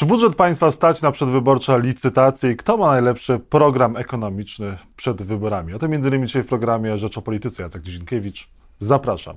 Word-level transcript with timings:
Czy 0.00 0.06
budżet 0.06 0.34
państwa 0.34 0.70
stać 0.70 1.02
na 1.02 1.12
przedwyborcze 1.12 1.80
licytacje 1.80 2.50
i 2.50 2.56
kto 2.56 2.76
ma 2.76 2.86
najlepszy 2.86 3.38
program 3.38 3.96
ekonomiczny 3.96 4.76
przed 4.96 5.22
wyborami? 5.22 5.74
O 5.74 5.78
tym 5.78 5.90
między 5.90 6.08
innymi 6.08 6.26
dzisiaj 6.26 6.42
w 6.42 6.46
programie 6.46 6.98
Rzecz 6.98 7.18
o 7.18 7.22
Polityce. 7.22 7.62
Jacek 7.62 7.82
Dzienkiewicz. 7.82 8.48
Zapraszam. 8.78 9.36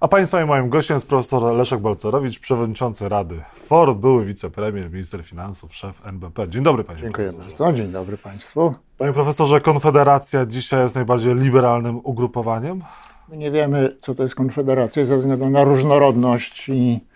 A 0.00 0.08
Państwa 0.08 0.42
i 0.42 0.46
moim 0.46 0.68
gościem 0.68 0.94
jest 0.94 1.08
profesor 1.08 1.54
Leszek 1.54 1.80
Balcerowicz, 1.80 2.38
przewodniczący 2.40 3.08
Rady 3.08 3.42
FOR, 3.56 3.96
były 3.96 4.24
wicepremier, 4.24 4.90
minister 4.90 5.22
finansów, 5.22 5.74
szef 5.74 6.06
NBP. 6.06 6.48
Dzień 6.48 6.62
dobry 6.62 6.84
Panie 6.84 7.00
Dziękuję 7.00 7.28
profesorze. 7.28 7.64
bardzo. 7.64 7.82
Dzień 7.82 7.92
dobry 7.92 8.18
Państwu. 8.18 8.74
Panie 8.98 9.12
profesorze, 9.12 9.60
Konfederacja 9.60 10.46
dzisiaj 10.46 10.82
jest 10.82 10.94
najbardziej 10.94 11.34
liberalnym 11.34 12.00
ugrupowaniem? 12.04 12.82
My 13.28 13.36
nie 13.36 13.50
wiemy, 13.50 13.96
co 14.00 14.14
to 14.14 14.22
jest 14.22 14.34
Konfederacja 14.34 15.04
ze 15.04 15.18
względu 15.18 15.50
na 15.50 15.64
różnorodność 15.64 16.68
i 16.68 17.08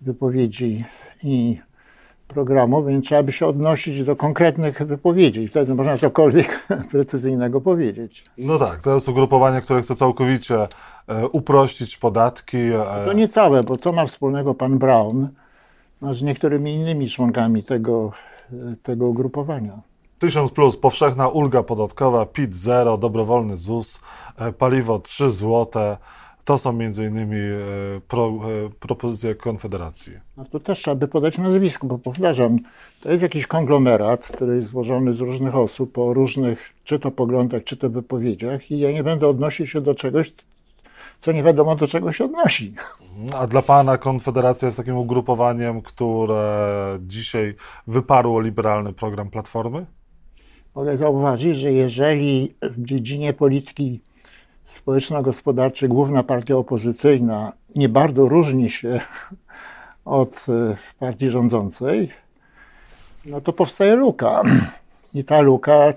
wypowiedzi 0.00 0.84
i 1.22 1.60
programu, 2.28 2.84
więc 2.84 3.04
trzeba 3.06 3.22
by 3.22 3.32
się 3.32 3.46
odnosić 3.46 4.04
do 4.04 4.16
konkretnych 4.16 4.82
wypowiedzi. 4.82 5.48
Wtedy 5.48 5.74
można 5.74 5.98
cokolwiek 5.98 6.68
precyzyjnego 6.92 7.60
powiedzieć. 7.60 8.24
No 8.38 8.58
tak, 8.58 8.82
to 8.82 8.94
jest 8.94 9.08
ugrupowanie, 9.08 9.60
które 9.60 9.82
chce 9.82 9.94
całkowicie 9.94 10.68
e, 11.08 11.28
uprościć 11.28 11.96
podatki. 11.96 12.56
E, 12.58 13.04
To 13.04 13.12
nie 13.12 13.28
całe, 13.28 13.62
bo 13.62 13.76
co 13.76 13.92
ma 13.92 14.06
wspólnego 14.06 14.54
pan 14.54 14.78
Brown 14.78 15.28
no, 16.02 16.14
z 16.14 16.22
niektórymi 16.22 16.74
innymi 16.74 17.08
członkami 17.08 17.62
tego, 17.62 18.12
tego 18.82 19.06
ugrupowania? 19.06 19.78
1000 20.18 20.52
plus, 20.52 20.76
powszechna 20.76 21.28
ulga 21.28 21.62
podatkowa, 21.62 22.26
PIT 22.26 22.56
0, 22.56 22.98
dobrowolny 22.98 23.56
ZUS, 23.56 24.00
e, 24.36 24.52
paliwo 24.52 24.98
3 24.98 25.30
zł. 25.30 25.96
To 26.48 26.58
są 26.58 26.72
między 26.72 27.06
innymi 27.06 27.36
e, 27.36 28.00
pro, 28.08 28.26
e, 28.26 28.70
propozycje 28.80 29.34
Konfederacji. 29.34 30.12
No 30.36 30.44
to 30.44 30.60
też 30.60 30.78
trzeba 30.78 30.94
by 30.94 31.08
podać 31.08 31.38
nazwisko, 31.38 31.86
bo 31.86 31.98
powtarzam, 31.98 32.58
to 33.00 33.10
jest 33.10 33.22
jakiś 33.22 33.46
konglomerat, 33.46 34.28
który 34.28 34.56
jest 34.56 34.68
złożony 34.68 35.12
z 35.12 35.20
różnych 35.20 35.56
osób 35.56 35.98
o 35.98 36.14
różnych, 36.14 36.74
czy 36.84 36.98
to 36.98 37.10
poglądach, 37.10 37.64
czy 37.64 37.76
to 37.76 37.90
wypowiedziach 37.90 38.70
i 38.70 38.78
ja 38.78 38.92
nie 38.92 39.04
będę 39.04 39.28
odnosił 39.28 39.66
się 39.66 39.80
do 39.80 39.94
czegoś, 39.94 40.32
co 41.20 41.32
nie 41.32 41.42
wiadomo 41.42 41.76
do 41.76 41.86
czego 41.86 42.12
się 42.12 42.24
odnosi. 42.24 42.74
A 43.34 43.46
dla 43.46 43.62
Pana 43.62 43.98
Konfederacja 43.98 44.66
jest 44.66 44.78
takim 44.78 44.96
ugrupowaniem, 44.96 45.82
które 45.82 46.98
dzisiaj 47.00 47.54
wyparło 47.86 48.40
liberalny 48.40 48.92
program 48.92 49.30
Platformy? 49.30 49.86
Mogę 50.74 50.96
zauważyć, 50.96 51.56
że 51.56 51.72
jeżeli 51.72 52.54
w 52.62 52.84
dziedzinie 52.84 53.32
polityki 53.32 54.00
społeczno-gospodarczej 54.68 55.88
główna 55.88 56.22
partia 56.22 56.56
opozycyjna 56.56 57.52
nie 57.76 57.88
bardzo 57.88 58.28
różni 58.28 58.70
się 58.70 59.00
od 60.04 60.46
e, 60.48 60.76
partii 60.98 61.30
rządzącej, 61.30 62.10
no 63.24 63.40
to 63.40 63.52
powstaje 63.52 63.96
luka. 63.96 64.42
I 65.14 65.24
ta 65.24 65.40
luka 65.40 65.88
y, 65.90 65.94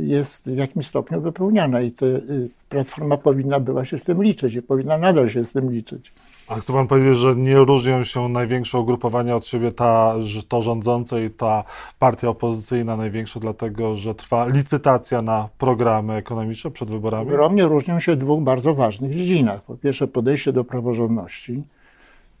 jest 0.00 0.50
w 0.50 0.56
jakimś 0.56 0.86
stopniu 0.86 1.20
wypełniana 1.20 1.80
i 1.80 1.92
te, 1.92 2.06
y, 2.06 2.50
Platforma 2.68 3.16
powinna 3.16 3.60
była 3.60 3.84
się 3.84 3.98
z 3.98 4.04
tym 4.04 4.22
liczyć 4.22 4.54
i 4.54 4.62
powinna 4.62 4.98
nadal 4.98 5.30
się 5.30 5.44
z 5.44 5.52
tym 5.52 5.72
liczyć. 5.72 6.12
A 6.48 6.54
chce 6.54 6.72
Pan 6.72 6.86
powiedzieć, 6.86 7.16
że 7.16 7.36
nie 7.36 7.56
różnią 7.56 8.04
się 8.04 8.28
największe 8.28 8.78
ugrupowania 8.78 9.36
od 9.36 9.46
siebie, 9.46 9.72
ta, 9.72 10.14
to 10.48 10.62
rządzące 10.62 11.24
i 11.24 11.30
ta 11.30 11.64
partia 11.98 12.28
opozycyjna 12.28 12.96
największa, 12.96 13.40
dlatego 13.40 13.96
że 13.96 14.14
trwa 14.14 14.46
licytacja 14.46 15.22
na 15.22 15.48
programy 15.58 16.14
ekonomiczne 16.14 16.70
przed 16.70 16.90
wyborami? 16.90 17.28
Ogromnie 17.28 17.64
różnią 17.64 18.00
się 18.00 18.12
w 18.12 18.16
dwóch 18.16 18.42
bardzo 18.42 18.74
ważnych 18.74 19.12
dziedzinach. 19.12 19.62
Po 19.62 19.76
pierwsze 19.76 20.08
podejście 20.08 20.52
do 20.52 20.64
praworządności. 20.64 21.62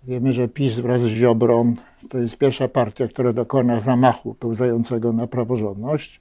Wiemy, 0.04 0.32
że 0.32 0.48
PiS 0.48 0.78
wraz 0.78 1.00
z 1.00 1.06
Ziobrą 1.06 1.74
to 2.08 2.18
jest 2.18 2.38
pierwsza 2.38 2.68
partia, 2.68 3.08
która 3.08 3.32
dokona 3.32 3.80
zamachu 3.80 4.34
pełzającego 4.34 5.12
na 5.12 5.26
praworządność, 5.26 6.20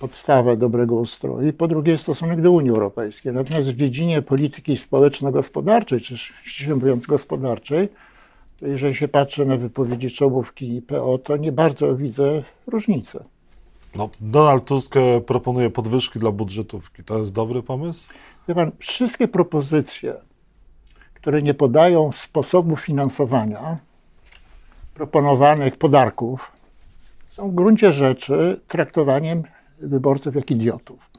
podstawę 0.00 0.56
dobrego 0.56 0.94
ustroju. 0.94 1.48
I 1.48 1.52
po 1.52 1.68
drugie 1.68 1.98
stosunek 1.98 2.40
do 2.40 2.52
Unii 2.52 2.70
Europejskiej. 2.70 3.32
Natomiast 3.32 3.70
w 3.70 3.76
dziedzinie 3.76 4.22
polityki 4.22 4.76
społeczno-gospodarczej, 4.76 6.00
czy 6.00 6.18
ściśle 6.18 6.74
mówiąc 6.74 7.06
gospodarczej, 7.06 7.88
to 8.60 8.66
jeżeli 8.66 8.94
się 8.94 9.08
patrzy 9.08 9.46
na 9.46 9.56
wypowiedzi 9.56 10.10
czołówki 10.10 10.76
i 10.76 10.82
PO, 10.82 11.18
to 11.18 11.36
nie 11.36 11.52
bardzo 11.52 11.96
widzę 11.96 12.42
różnicy. 12.66 13.24
No, 13.96 14.10
Donald 14.20 14.64
Tusk 14.64 14.96
e, 14.96 15.20
proponuje 15.20 15.70
podwyżki 15.70 16.18
dla 16.18 16.30
budżetówki. 16.30 17.04
To 17.04 17.18
jest 17.18 17.32
dobry 17.32 17.62
pomysł? 17.62 18.10
Wie 18.48 18.54
pan, 18.54 18.70
wszystkie 18.78 19.28
propozycje, 19.28 20.14
które 21.14 21.42
nie 21.42 21.54
podają 21.54 22.12
sposobu 22.12 22.76
finansowania 22.76 23.78
proponowanych 24.94 25.76
podarków, 25.76 26.52
są 27.30 27.50
w 27.50 27.54
gruncie 27.54 27.92
rzeczy 27.92 28.60
traktowaniem 28.68 29.42
wyborców 29.80 30.34
jak 30.34 30.50
idiotów. 30.50 31.10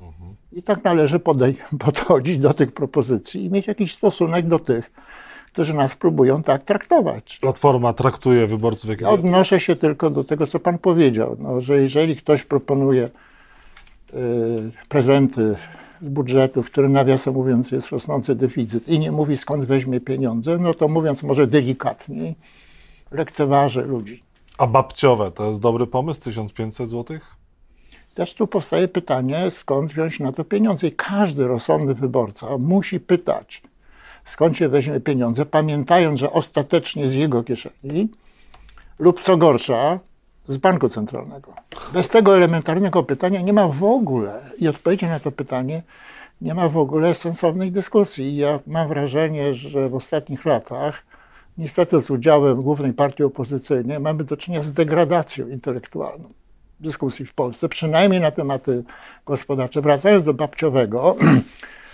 I 0.51 0.63
tak 0.63 0.83
należy 0.83 1.19
podej- 1.19 1.55
podchodzić 1.85 2.37
do 2.37 2.53
tych 2.53 2.71
propozycji 2.71 3.45
i 3.45 3.49
mieć 3.49 3.67
jakiś 3.67 3.95
stosunek 3.95 4.47
do 4.47 4.59
tych, 4.59 4.91
którzy 5.53 5.73
nas 5.73 5.95
próbują 5.95 6.43
tak 6.43 6.63
traktować. 6.63 7.39
Platforma 7.41 7.93
traktuje 7.93 8.47
wyborców 8.47 8.89
jak 8.89 9.01
Ja 9.01 9.07
idiotów. 9.07 9.25
odnoszę 9.25 9.59
się 9.59 9.75
tylko 9.75 10.09
do 10.09 10.23
tego, 10.23 10.47
co 10.47 10.59
Pan 10.59 10.77
powiedział, 10.77 11.37
no, 11.39 11.61
że 11.61 11.77
jeżeli 11.81 12.15
ktoś 12.15 12.43
proponuje 12.43 13.03
y, 14.13 14.71
prezenty 14.89 15.55
z 16.01 16.09
budżetu, 16.09 16.63
w 16.63 16.65
którym 16.71 16.91
nawiasem 16.93 17.33
mówiąc 17.33 17.71
jest 17.71 17.89
rosnący 17.89 18.35
deficyt 18.35 18.87
i 18.87 18.99
nie 18.99 19.11
mówi 19.11 19.37
skąd 19.37 19.65
weźmie 19.65 19.99
pieniądze, 19.99 20.57
no 20.57 20.73
to 20.73 20.87
mówiąc 20.87 21.23
może 21.23 21.47
delikatniej, 21.47 22.35
lekceważy 23.11 23.81
ludzi. 23.81 24.23
A 24.57 24.67
babciowe 24.67 25.31
to 25.31 25.47
jest 25.47 25.61
dobry 25.61 25.87
pomysł? 25.87 26.21
1500 26.21 26.89
zł? 26.89 27.17
Też 28.13 28.33
tu 28.33 28.47
powstaje 28.47 28.87
pytanie, 28.87 29.51
skąd 29.51 29.91
wziąć 29.91 30.19
na 30.19 30.31
to 30.31 30.43
pieniądze. 30.43 30.87
I 30.87 30.91
każdy 30.91 31.47
rozsądny 31.47 31.93
wyborca 31.93 32.57
musi 32.57 32.99
pytać, 32.99 33.61
skąd 34.25 34.57
się 34.57 34.69
weźmie 34.69 34.99
pieniądze, 34.99 35.45
pamiętając, 35.45 36.19
że 36.19 36.31
ostatecznie 36.31 37.07
z 37.07 37.13
jego 37.13 37.43
kieszeni 37.43 38.09
lub 38.99 39.21
co 39.21 39.37
gorsza, 39.37 39.99
z 40.47 40.57
banku 40.57 40.89
centralnego. 40.89 41.53
Bez 41.93 42.09
tego 42.09 42.35
elementarnego 42.35 43.03
pytania 43.03 43.41
nie 43.41 43.53
ma 43.53 43.67
w 43.67 43.83
ogóle 43.83 44.41
i 44.57 44.67
odpowiedzi 44.67 45.05
na 45.05 45.19
to 45.19 45.31
pytanie 45.31 45.83
nie 46.41 46.53
ma 46.53 46.69
w 46.69 46.77
ogóle 46.77 47.15
sensownej 47.15 47.71
dyskusji. 47.71 48.25
I 48.25 48.37
ja 48.37 48.59
mam 48.67 48.87
wrażenie, 48.87 49.53
że 49.53 49.89
w 49.89 49.95
ostatnich 49.95 50.45
latach, 50.45 51.03
niestety 51.57 51.99
z 51.99 52.09
udziałem 52.09 52.61
głównej 52.61 52.93
partii 52.93 53.23
opozycyjnej, 53.23 53.99
mamy 53.99 54.23
do 54.23 54.37
czynienia 54.37 54.63
z 54.63 54.71
degradacją 54.71 55.47
intelektualną 55.47 56.29
dyskusji 56.81 57.25
w 57.25 57.33
Polsce, 57.33 57.69
przynajmniej 57.69 58.21
na 58.21 58.31
tematy 58.31 58.83
gospodarcze. 59.25 59.81
Wracając 59.81 60.25
do 60.25 60.33
babciowego, 60.33 61.15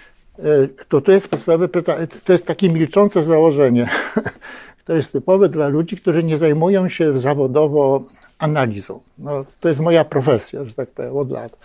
to 0.90 1.02
to 1.02 1.12
jest 1.12 1.28
podstawowe 1.28 1.68
pytanie, 1.68 2.08
to 2.08 2.34
jest 2.34 2.46
takie 2.46 2.70
milczące 2.70 3.24
założenie, 3.24 3.90
które 4.84 4.98
jest 4.98 5.12
typowe 5.12 5.50
dla 5.50 5.68
ludzi, 5.68 5.98
którzy 5.98 6.24
nie 6.24 6.38
zajmują 6.38 6.90
się 6.90 7.20
zawodowo 7.20 8.04
analizą. 8.40 9.00
No, 9.18 9.46
to 9.60 9.70
jest 9.70 9.82
moja 9.82 10.06
profesja, 10.06 10.64
że 10.64 10.74
tak 10.74 10.90
powiem, 10.90 11.16
od 11.16 11.32
lat. 11.32 11.58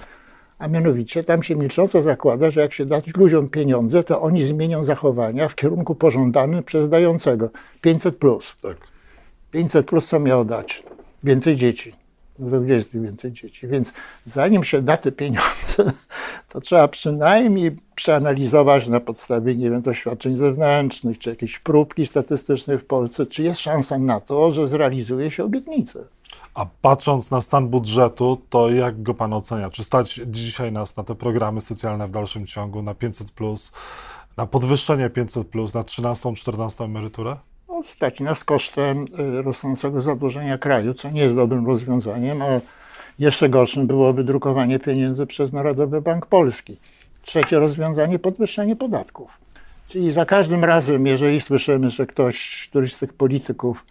A 0.59 0.69
mianowicie 0.69 1.25
tam 1.25 1.43
się 1.43 1.57
milcząco 1.57 2.03
zakłada, 2.03 2.51
że 2.51 2.61
jak 2.61 2.73
się 2.73 2.87
dać 2.87 3.17
ludziom 3.17 3.49
pieniądze, 3.49 4.05
to 4.05 4.21
oni 4.21 4.45
zmienią 4.45 4.85
zachowania 4.85 5.49
w 5.49 5.55
kierunku 5.55 5.95
pożądanym 5.95 6.63
przez 6.63 6.89
dającego. 6.89 7.51
500 7.81 8.17
plus. 8.17 8.57
Tak. 8.63 8.77
500 9.51 9.87
plus 9.87 10.09
co 10.09 10.21
miało 10.21 10.45
dać? 10.45 10.83
Więcej 11.25 11.57
dzieci. 11.57 12.02
Gdzie 12.39 12.75
jest 12.75 12.93
więcej 12.93 13.33
dzieci? 13.33 13.69
Więc 13.69 13.93
zanim 14.27 14.65
się 14.65 14.83
da 14.83 14.97
te 14.97 15.13
pieniądze, 15.13 15.93
to 16.53 16.61
trzeba 16.61 16.89
przynajmniej 16.89 17.77
przeanalizować 17.95 18.89
na 18.89 19.01
podstawie, 19.01 19.55
nie 19.55 19.71
wiem, 19.71 19.83
doświadczeń 19.83 20.37
zewnętrznych, 20.37 21.19
czy 21.19 21.31
jakiejś 21.31 21.59
próbki 21.59 22.07
statystycznej 22.07 22.79
w 22.79 22.85
Polsce, 22.85 23.27
czy 23.27 23.43
jest 23.43 23.61
szansa 23.61 23.99
na 23.99 24.21
to, 24.21 24.53
że 24.53 24.69
zrealizuje 24.69 25.31
się 25.31 25.45
obietnicę. 25.45 26.05
A 26.55 26.67
patrząc 26.83 27.31
na 27.31 27.41
stan 27.41 27.69
budżetu, 27.69 28.43
to 28.51 28.71
jak 28.71 29.03
go 29.03 29.15
Pan 29.15 29.33
ocenia? 29.33 29.71
Czy 29.71 29.85
stać 29.85 30.21
dzisiaj 30.27 30.73
nas 30.73 30.97
na 30.97 31.05
te 31.05 31.15
programy 31.15 31.61
socjalne 31.61 32.09
w 32.09 32.11
dalszym 32.11 32.47
ciągu, 32.47 32.83
na 32.83 32.95
500, 32.95 33.29
na 34.37 34.47
podwyższenie 34.47 35.11
500, 35.11 35.75
na 35.75 35.85
13, 35.85 36.35
14 36.35 36.85
emeryturę? 36.85 37.37
Stać 37.83 38.21
nas 38.21 38.45
kosztem 38.45 39.05
y, 39.39 39.43
rosnącego 39.43 40.01
zadłużenia 40.01 40.59
kraju, 40.59 40.95
co 40.95 41.11
nie 41.11 41.21
jest 41.21 41.35
dobrym 41.35 41.67
rozwiązaniem, 41.67 42.43
a 42.43 42.47
jeszcze 43.19 43.49
gorszym 43.49 43.87
byłoby 43.87 44.25
drukowanie 44.25 44.79
pieniędzy 44.79 45.27
przez 45.27 45.53
Narodowy 45.53 46.01
Bank 46.01 46.27
Polski. 46.27 46.79
Trzecie 47.23 47.59
rozwiązanie 47.59 48.19
podwyższenie 48.19 48.77
podatków. 48.77 49.39
Czyli 49.89 50.13
za 50.13 50.27
każdym 50.27 50.65
razem, 50.65 51.07
jeżeli 51.07 51.41
słyszymy, 51.41 51.91
że 51.91 52.07
ktoś, 52.07 52.69
któryś 52.71 52.95
z 52.95 52.99
tych 52.99 53.13
polityków 53.13 53.85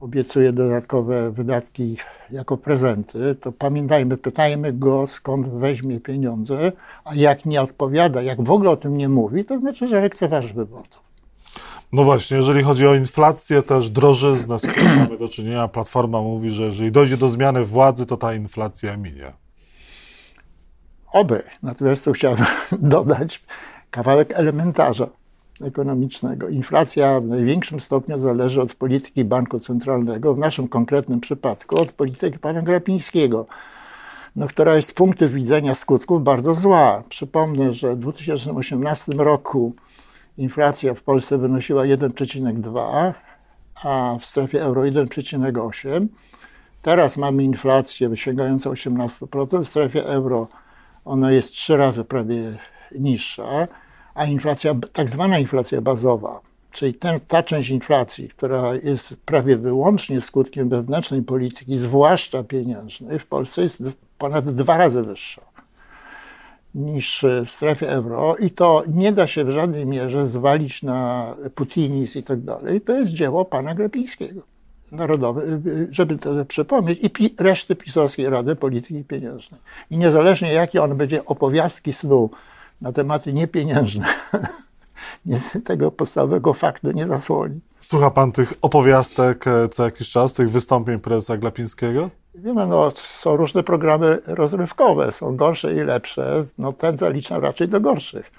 obiecuje 0.00 0.52
dodatkowe 0.52 1.30
wydatki 1.30 1.96
jako 2.30 2.56
prezenty, 2.56 3.36
to 3.40 3.52
pamiętajmy, 3.52 4.16
pytajmy 4.16 4.72
go, 4.72 5.06
skąd 5.06 5.48
weźmie 5.48 6.00
pieniądze, 6.00 6.72
a 7.04 7.14
jak 7.14 7.44
nie 7.44 7.62
odpowiada, 7.62 8.22
jak 8.22 8.42
w 8.42 8.50
ogóle 8.50 8.70
o 8.70 8.76
tym 8.76 8.96
nie 8.96 9.08
mówi, 9.08 9.44
to 9.44 9.58
znaczy, 9.58 9.88
że 9.88 10.00
lekceważy 10.00 10.54
wyborców. 10.54 11.05
No 11.92 12.04
właśnie, 12.04 12.36
jeżeli 12.36 12.62
chodzi 12.62 12.86
o 12.86 12.94
inflację, 12.94 13.62
też 13.62 13.90
drożyznę, 13.90 14.58
z 14.58 14.66
którą 14.66 14.86
mamy 14.96 15.18
do 15.18 15.28
czynienia, 15.28 15.68
Platforma 15.68 16.22
mówi, 16.22 16.50
że 16.50 16.62
jeżeli 16.62 16.92
dojdzie 16.92 17.16
do 17.16 17.28
zmiany 17.28 17.64
władzy, 17.64 18.06
to 18.06 18.16
ta 18.16 18.34
inflacja 18.34 18.96
minie. 18.96 19.32
Oby. 21.12 21.42
Natomiast 21.62 22.04
tu 22.04 22.12
chciałbym 22.12 22.46
dodać 22.72 23.44
kawałek 23.90 24.32
elementarza 24.34 25.08
ekonomicznego. 25.62 26.48
Inflacja 26.48 27.20
w 27.20 27.24
największym 27.26 27.80
stopniu 27.80 28.18
zależy 28.18 28.62
od 28.62 28.74
polityki 28.74 29.24
banku 29.24 29.60
centralnego, 29.60 30.34
w 30.34 30.38
naszym 30.38 30.68
konkretnym 30.68 31.20
przypadku 31.20 31.80
od 31.80 31.92
polityki 31.92 32.38
pana 32.38 32.62
Grapińskiego, 32.62 33.46
no, 34.36 34.46
która 34.46 34.76
jest 34.76 34.88
z 34.88 34.92
punktu 34.92 35.28
widzenia 35.28 35.74
skutków 35.74 36.24
bardzo 36.24 36.54
zła. 36.54 37.02
Przypomnę, 37.08 37.72
że 37.72 37.94
w 37.94 37.98
2018 37.98 39.12
roku 39.12 39.74
inflacja 40.38 40.94
w 40.94 41.02
Polsce 41.02 41.38
wynosiła 41.38 41.82
1,2, 41.82 43.12
a 43.84 44.16
w 44.20 44.26
strefie 44.26 44.62
euro 44.62 44.82
1,8. 44.82 46.06
Teraz 46.82 47.16
mamy 47.16 47.44
inflację 47.44 48.16
sięgającą 48.16 48.72
18%, 48.72 49.64
w 49.64 49.68
strefie 49.68 50.06
euro 50.06 50.48
ona 51.04 51.32
jest 51.32 51.50
trzy 51.50 51.76
razy 51.76 52.04
prawie 52.04 52.58
niższa, 52.98 53.68
a 54.14 54.24
inflacja, 54.24 54.74
tak 54.92 55.10
zwana 55.10 55.38
inflacja 55.38 55.80
bazowa, 55.80 56.40
czyli 56.70 56.94
ten, 56.94 57.20
ta 57.28 57.42
część 57.42 57.70
inflacji, 57.70 58.28
która 58.28 58.74
jest 58.74 59.16
prawie 59.16 59.56
wyłącznie 59.56 60.20
skutkiem 60.20 60.68
wewnętrznej 60.68 61.22
polityki, 61.22 61.76
zwłaszcza 61.76 62.44
pieniężnej, 62.44 63.18
w 63.18 63.26
Polsce 63.26 63.62
jest 63.62 63.82
ponad 64.18 64.50
dwa 64.50 64.76
razy 64.78 65.02
wyższa 65.02 65.55
niż 66.76 67.26
w 67.46 67.50
strefie 67.50 67.90
euro 67.90 68.36
i 68.36 68.50
to 68.50 68.82
nie 68.88 69.12
da 69.12 69.26
się 69.26 69.44
w 69.44 69.50
żadnej 69.50 69.86
mierze 69.86 70.26
zwalić 70.26 70.82
na 70.82 71.34
Putinis 71.54 72.16
i 72.16 72.22
tak 72.22 72.40
dalej. 72.40 72.80
To 72.80 72.92
jest 72.92 73.12
dzieło 73.12 73.44
pana 73.44 73.74
Grepińskiego, 73.74 74.40
narodowe, 74.92 75.42
żeby 75.90 76.18
to 76.18 76.44
przypomnieć, 76.44 76.98
i 77.02 77.10
pi, 77.10 77.34
reszty 77.40 77.76
pisowskiej 77.76 78.30
Rady 78.30 78.56
Polityki 78.56 79.04
Pieniężnej. 79.04 79.60
I 79.90 79.96
niezależnie 79.96 80.52
jakie 80.52 80.82
on 80.82 80.96
będzie 80.96 81.24
opowiastki 81.24 81.92
snu 81.92 82.30
na 82.80 82.92
tematy 82.92 83.32
niepieniężne, 83.32 84.06
tego 85.64 85.90
podstawowego 85.90 86.54
faktu 86.54 86.90
nie 86.90 87.06
zasłoni. 87.06 87.60
Słucha 87.80 88.10
pan 88.10 88.32
tych 88.32 88.52
opowiastek 88.62 89.46
e, 89.46 89.68
co 89.68 89.84
jakiś 89.84 90.10
czas, 90.10 90.32
tych 90.32 90.50
wystąpień 90.50 90.98
prezesa 90.98 91.36
Glapińskiego? 91.36 92.10
Wiemy, 92.38 92.66
no, 92.66 92.90
są 92.90 93.36
różne 93.36 93.62
programy 93.62 94.18
rozrywkowe, 94.26 95.12
są 95.12 95.36
gorsze 95.36 95.74
i 95.74 95.76
lepsze. 95.76 96.44
No, 96.58 96.72
ten 96.72 96.98
zaliczam 96.98 97.42
raczej 97.42 97.68
do 97.68 97.80
gorszych. 97.80 98.30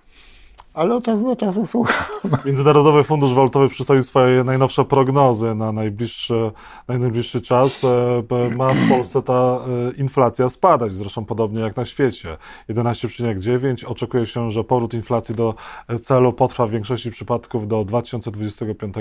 Ale 0.73 0.95
od 0.95 1.03
czasu 1.03 1.23
do 1.23 1.35
czasu 1.35 1.65
słucham. 1.65 2.05
Międzynarodowy 2.45 3.03
Fundusz 3.03 3.33
Walutowy 3.33 3.69
przedstawił 3.69 4.03
swoje 4.03 4.43
najnowsze 4.43 4.85
prognozy 4.85 5.55
na 5.55 5.71
najbliższy, 5.71 6.51
na 6.87 6.97
najbliższy 6.97 7.41
czas. 7.41 7.83
E, 7.83 8.55
ma 8.55 8.73
w 8.73 8.89
Polsce 8.89 9.21
ta 9.21 9.33
e, 9.33 10.01
inflacja 10.01 10.49
spadać, 10.49 10.93
zresztą 10.93 11.25
podobnie 11.25 11.61
jak 11.61 11.75
na 11.75 11.85
świecie. 11.85 12.37
11,9. 12.69 13.85
Oczekuje 13.85 14.25
się, 14.25 14.51
że 14.51 14.63
powrót 14.63 14.93
inflacji 14.93 15.35
do 15.35 15.53
celu 16.01 16.33
potrwa 16.33 16.67
w 16.67 16.71
większości 16.71 17.11
przypadków 17.11 17.67
do 17.67 17.85
2025 17.85 18.95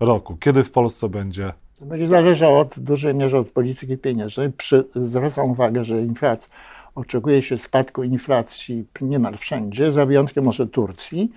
roku. 0.00 0.36
Kiedy 0.36 0.64
w 0.64 0.70
Polsce 0.70 1.08
będzie 1.08 1.52
będzie 1.86 2.06
zależało 2.06 2.60
od, 2.60 2.74
w 2.74 2.80
dużej 2.80 3.14
mierze 3.14 3.38
od 3.38 3.48
polityki 3.48 3.98
pieniężnej. 3.98 4.52
Przy, 4.52 4.84
zwracam 4.94 5.50
uwagę, 5.50 5.84
że 5.84 6.02
inflacja, 6.02 6.48
oczekuje 6.94 7.42
się 7.42 7.58
spadku 7.58 8.02
inflacji 8.02 8.84
niemal 9.00 9.36
wszędzie, 9.36 9.92
za 9.92 10.06
wyjątkiem 10.06 10.44
może 10.44 10.66
Turcji, 10.66 11.32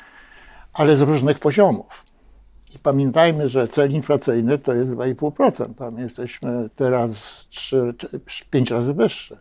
ale 0.73 0.97
z 0.97 1.01
różnych 1.01 1.39
poziomów. 1.39 2.05
I 2.75 2.79
pamiętajmy, 2.79 3.49
że 3.49 3.67
cel 3.67 3.91
inflacyjny 3.91 4.57
to 4.57 4.73
jest 4.73 4.91
2,5%. 4.91 5.75
Tam 5.75 5.99
jesteśmy 5.99 6.69
teraz 6.75 7.45
3, 7.49 7.93
5 8.49 8.71
razy 8.71 8.93
wyższy. 8.93 9.37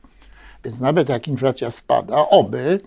Więc 0.64 0.80
nawet 0.80 1.08
jak 1.08 1.28
inflacja 1.28 1.70
spada, 1.70 2.28
oby, 2.28 2.80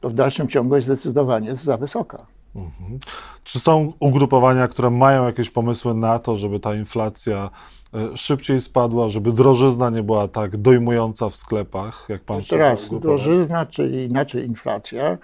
to 0.00 0.10
w 0.10 0.14
dalszym 0.14 0.48
ciągu 0.48 0.76
jest 0.76 0.86
zdecydowanie 0.86 1.56
za 1.56 1.76
wysoka. 1.76 2.26
Mhm. 2.56 2.98
Czy 3.44 3.60
są 3.60 3.92
ugrupowania, 4.00 4.68
które 4.68 4.90
mają 4.90 5.26
jakieś 5.26 5.50
pomysły 5.50 5.94
na 5.94 6.18
to, 6.18 6.36
żeby 6.36 6.60
ta 6.60 6.74
inflacja 6.74 7.50
e, 7.94 8.16
szybciej 8.16 8.60
spadła, 8.60 9.08
żeby 9.08 9.32
drożyzna 9.32 9.90
nie 9.90 10.02
była 10.02 10.28
tak 10.28 10.56
dojmująca 10.56 11.28
w 11.28 11.36
sklepach, 11.36 12.06
jak 12.08 12.22
pan 12.22 12.36
Jeszcze 12.36 12.56
raz, 12.56 12.90
drożyzna, 13.00 13.66
czyli 13.66 14.04
inaczej 14.04 14.46
inflacja, 14.46 15.18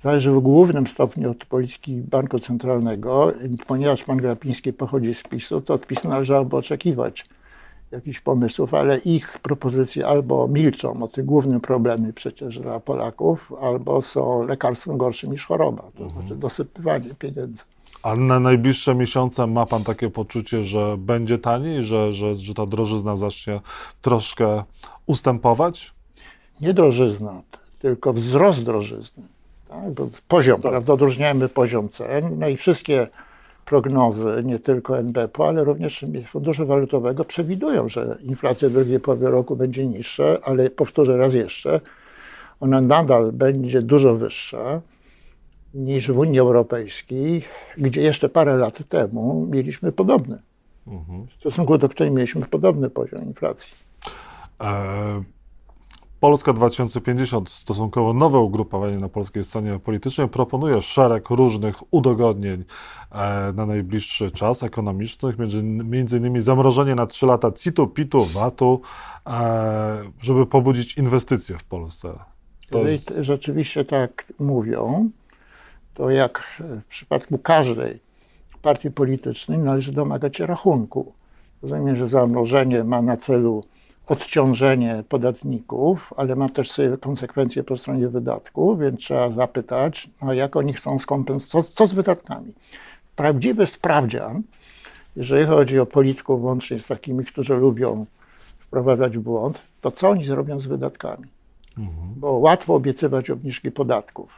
zależy 0.00 0.32
w 0.32 0.40
głównym 0.40 0.86
stopniu 0.86 1.30
od 1.30 1.44
polityki 1.44 1.94
banku 1.96 2.38
centralnego. 2.38 3.32
Ponieważ 3.66 4.04
pan 4.04 4.16
Grapiński 4.16 4.72
pochodzi 4.72 5.14
z 5.14 5.22
PiSu, 5.22 5.60
to 5.60 5.74
od 5.74 5.86
PiSu 5.86 6.08
należałoby 6.08 6.56
oczekiwać 6.56 7.26
jakichś 7.90 8.20
pomysłów, 8.20 8.74
ale 8.74 8.98
ich 8.98 9.38
propozycje 9.38 10.06
albo 10.06 10.48
milczą 10.48 11.02
o 11.02 11.08
tym 11.08 11.26
głównym 11.26 11.60
problemie 11.60 12.12
przecież 12.12 12.58
dla 12.58 12.80
Polaków, 12.80 13.52
albo 13.60 14.02
są 14.02 14.42
lekarstwem 14.42 14.98
gorszym 14.98 15.32
niż 15.32 15.46
choroba, 15.46 15.82
to 15.82 16.04
mhm. 16.04 16.10
znaczy 16.20 16.40
dosypywanie 16.40 17.14
pieniędzy. 17.18 17.64
A 18.02 18.16
na 18.16 18.40
najbliższe 18.40 18.94
miesiące 18.94 19.46
ma 19.46 19.66
Pan 19.66 19.84
takie 19.84 20.10
poczucie, 20.10 20.64
że 20.64 20.96
będzie 20.98 21.38
taniej, 21.38 21.84
że, 21.84 22.12
że, 22.12 22.34
że 22.34 22.54
ta 22.54 22.66
drożyzna 22.66 23.16
zacznie 23.16 23.60
troszkę 24.02 24.62
ustępować? 25.06 25.94
Nie 26.60 26.74
drożyzna, 26.74 27.42
tylko 27.78 28.12
wzrost 28.12 28.64
drożyzny. 28.64 29.22
Tak? 29.68 29.80
Poziom, 30.28 30.62
tak. 30.62 30.70
prawda? 30.70 30.92
Odróżniamy 30.92 31.48
poziom 31.48 31.88
cen, 31.88 32.38
no 32.38 32.48
i 32.48 32.56
wszystkie 32.56 33.08
prognozy 33.70 34.42
nie 34.44 34.58
tylko 34.58 34.98
NBP, 34.98 35.44
ale 35.44 35.64
również 35.64 36.06
Funduszu 36.28 36.66
Walutowego 36.66 37.24
przewidują, 37.24 37.88
że 37.88 38.18
inflacja 38.22 38.68
w 38.68 38.72
drugiej 38.72 39.00
połowie 39.00 39.30
roku 39.30 39.56
będzie 39.56 39.86
niższa, 39.86 40.24
ale 40.42 40.70
powtórzę 40.70 41.16
raz 41.16 41.34
jeszcze, 41.34 41.80
ona 42.60 42.80
nadal 42.80 43.32
będzie 43.32 43.82
dużo 43.82 44.14
wyższa 44.16 44.80
niż 45.74 46.12
w 46.12 46.18
Unii 46.18 46.38
Europejskiej, 46.38 47.42
gdzie 47.78 48.02
jeszcze 48.02 48.28
parę 48.28 48.56
lat 48.56 48.88
temu 48.88 49.46
mieliśmy 49.50 49.92
podobny. 49.92 50.38
Mhm. 50.86 51.26
W 51.26 51.32
stosunku 51.32 51.78
do 51.78 51.88
której 51.88 52.12
mieliśmy 52.12 52.46
podobny 52.46 52.90
poziom 52.90 53.24
inflacji. 53.24 53.74
E 54.60 55.39
Polska 56.20 56.52
2050, 56.52 57.50
stosunkowo 57.50 58.14
nowe 58.14 58.38
ugrupowanie 58.38 58.98
na 58.98 59.08
polskiej 59.08 59.44
scenie 59.44 59.78
politycznej, 59.78 60.28
proponuje 60.28 60.82
szereg 60.82 61.30
różnych 61.30 61.94
udogodnień 61.94 62.64
e, 63.12 63.52
na 63.52 63.66
najbliższy 63.66 64.30
czas 64.30 64.62
ekonomicznych, 64.62 65.38
między, 65.38 65.62
między 65.62 66.18
innymi 66.18 66.40
zamrożenie 66.42 66.94
na 66.94 67.06
3 67.06 67.26
lata 67.26 67.52
CIT-u, 67.52 67.86
PIT-u, 67.86 68.24
VAT-u, 68.24 68.80
e, 69.26 70.02
żeby 70.20 70.46
pobudzić 70.46 70.98
inwestycje 70.98 71.58
w 71.58 71.64
Polsce. 71.64 72.12
To 72.70 72.78
Jeżeli 72.78 72.92
jest... 72.92 73.14
rzeczywiście 73.20 73.84
tak 73.84 74.32
mówią, 74.38 75.10
to 75.94 76.10
jak 76.10 76.62
w 76.84 76.88
przypadku 76.88 77.38
każdej 77.38 78.00
partii 78.62 78.90
politycznej 78.90 79.58
należy 79.58 79.92
domagać 79.92 80.36
się 80.36 80.46
rachunku. 80.46 81.12
Rozumiem, 81.62 81.96
że 81.96 82.08
zamrożenie 82.08 82.84
ma 82.84 83.02
na 83.02 83.16
celu 83.16 83.64
odciążenie 84.10 85.04
podatników, 85.08 86.14
ale 86.16 86.36
ma 86.36 86.48
też 86.48 86.70
swoje 86.70 86.98
konsekwencje 86.98 87.64
po 87.64 87.76
stronie 87.76 88.08
wydatków, 88.08 88.80
więc 88.80 89.00
trzeba 89.00 89.30
zapytać, 89.30 90.10
a 90.20 90.34
jak 90.34 90.56
oni 90.56 90.72
chcą 90.72 90.98
skompensować, 90.98 91.66
co, 91.66 91.72
co 91.72 91.86
z 91.86 91.92
wydatkami. 91.92 92.52
Prawdziwy 93.16 93.66
sprawdzian, 93.66 94.42
jeżeli 95.16 95.46
chodzi 95.46 95.78
o 95.78 95.86
polityków 95.86 96.42
łącznie 96.42 96.78
z 96.78 96.86
takimi, 96.86 97.24
którzy 97.24 97.54
lubią 97.54 98.06
wprowadzać 98.58 99.18
błąd, 99.18 99.62
to 99.80 99.90
co 99.90 100.08
oni 100.08 100.24
zrobią 100.24 100.60
z 100.60 100.66
wydatkami? 100.66 101.28
Mhm. 101.78 102.08
Bo 102.16 102.32
łatwo 102.32 102.74
obiecywać 102.74 103.30
obniżki 103.30 103.70
podatków, 103.70 104.30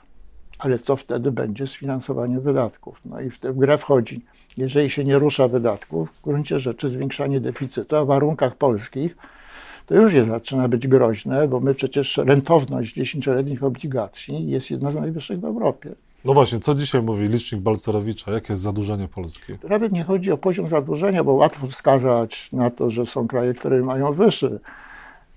ale 0.59 0.79
co 0.79 0.97
wtedy 0.97 1.33
będzie 1.33 1.67
z 1.67 1.75
finansowaniem 1.75 2.41
wydatków? 2.41 3.01
No 3.05 3.21
i 3.21 3.31
w 3.31 3.39
tę 3.39 3.53
grę 3.53 3.79
wchodzi, 3.79 4.25
jeżeli 4.57 4.91
się 4.91 5.05
nie 5.05 5.19
rusza 5.19 5.49
wydatków, 5.49 6.09
w 6.13 6.23
gruncie 6.23 6.61
rzeczy 6.61 6.91
zwiększanie 6.91 7.41
deficytu, 7.41 7.97
a 7.97 8.05
w 8.05 8.07
warunkach 8.07 8.57
polskich 8.57 9.17
to 9.87 9.95
już 9.95 10.13
jest, 10.13 10.29
zaczyna 10.29 10.69
być 10.69 10.89
groźne, 10.89 11.49
bo 11.49 11.61
my 11.61 11.75
przecież 11.75 12.17
rentowność 12.17 12.95
dziesięcioletnich 12.95 13.65
obligacji 13.65 14.49
jest 14.49 14.71
jedna 14.71 14.91
z 14.91 14.95
najwyższych 14.95 15.41
w 15.41 15.45
Europie. 15.45 15.95
No 16.25 16.35
właśnie, 16.35 16.61
co 16.61 16.75
dzisiaj 16.75 17.03
mówi 17.03 17.29
licznik 17.29 17.61
Balcerowicza? 17.61 18.33
Jakie 18.33 18.53
jest 18.53 18.63
zadłużenie 18.63 19.09
Polski? 19.09 19.59
To 19.59 19.69
nawet 19.69 19.93
nie 19.93 20.05
chodzi 20.05 20.33
o 20.33 20.39
poziom 20.39 20.69
zadłużenia, 20.69 21.25
bo 21.25 21.33
łatwo 21.33 21.67
wskazać 21.67 22.49
na 22.53 22.71
to, 22.71 22.91
że 22.91 23.07
są 23.07 23.29
kraje, 23.29 23.55
które 23.55 23.83
mają 23.83 24.13
wyższy, 24.13 24.61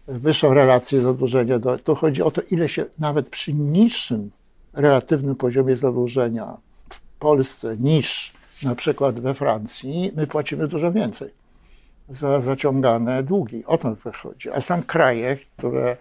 wyższą 0.08 0.54
relację 0.54 1.02
zadłużenia. 1.02 1.60
To 1.84 1.96
chodzi 1.96 2.24
o 2.24 2.32
to, 2.32 2.42
ile 2.52 2.70
się 2.70 2.86
nawet 3.00 3.30
przy 3.30 3.54
niższym 3.54 4.32
relatywnym 4.74 5.36
poziomie 5.36 5.78
zadłużenia 5.78 6.58
w 6.90 7.02
Polsce 7.20 7.78
niż 7.78 8.34
na 8.64 8.76
przykład 8.76 9.20
we 9.20 9.34
Francji, 9.34 10.12
my 10.16 10.28
płacimy 10.28 10.68
dużo 10.68 10.92
więcej 10.92 11.45
za 12.10 12.42
zaciągane 12.42 13.24
długi. 13.24 13.66
O 13.66 13.78
to 13.78 13.96
wychodzi. 13.96 14.50
A 14.50 14.62
są 14.62 14.84
kraje, 14.84 15.38
które 15.38 15.98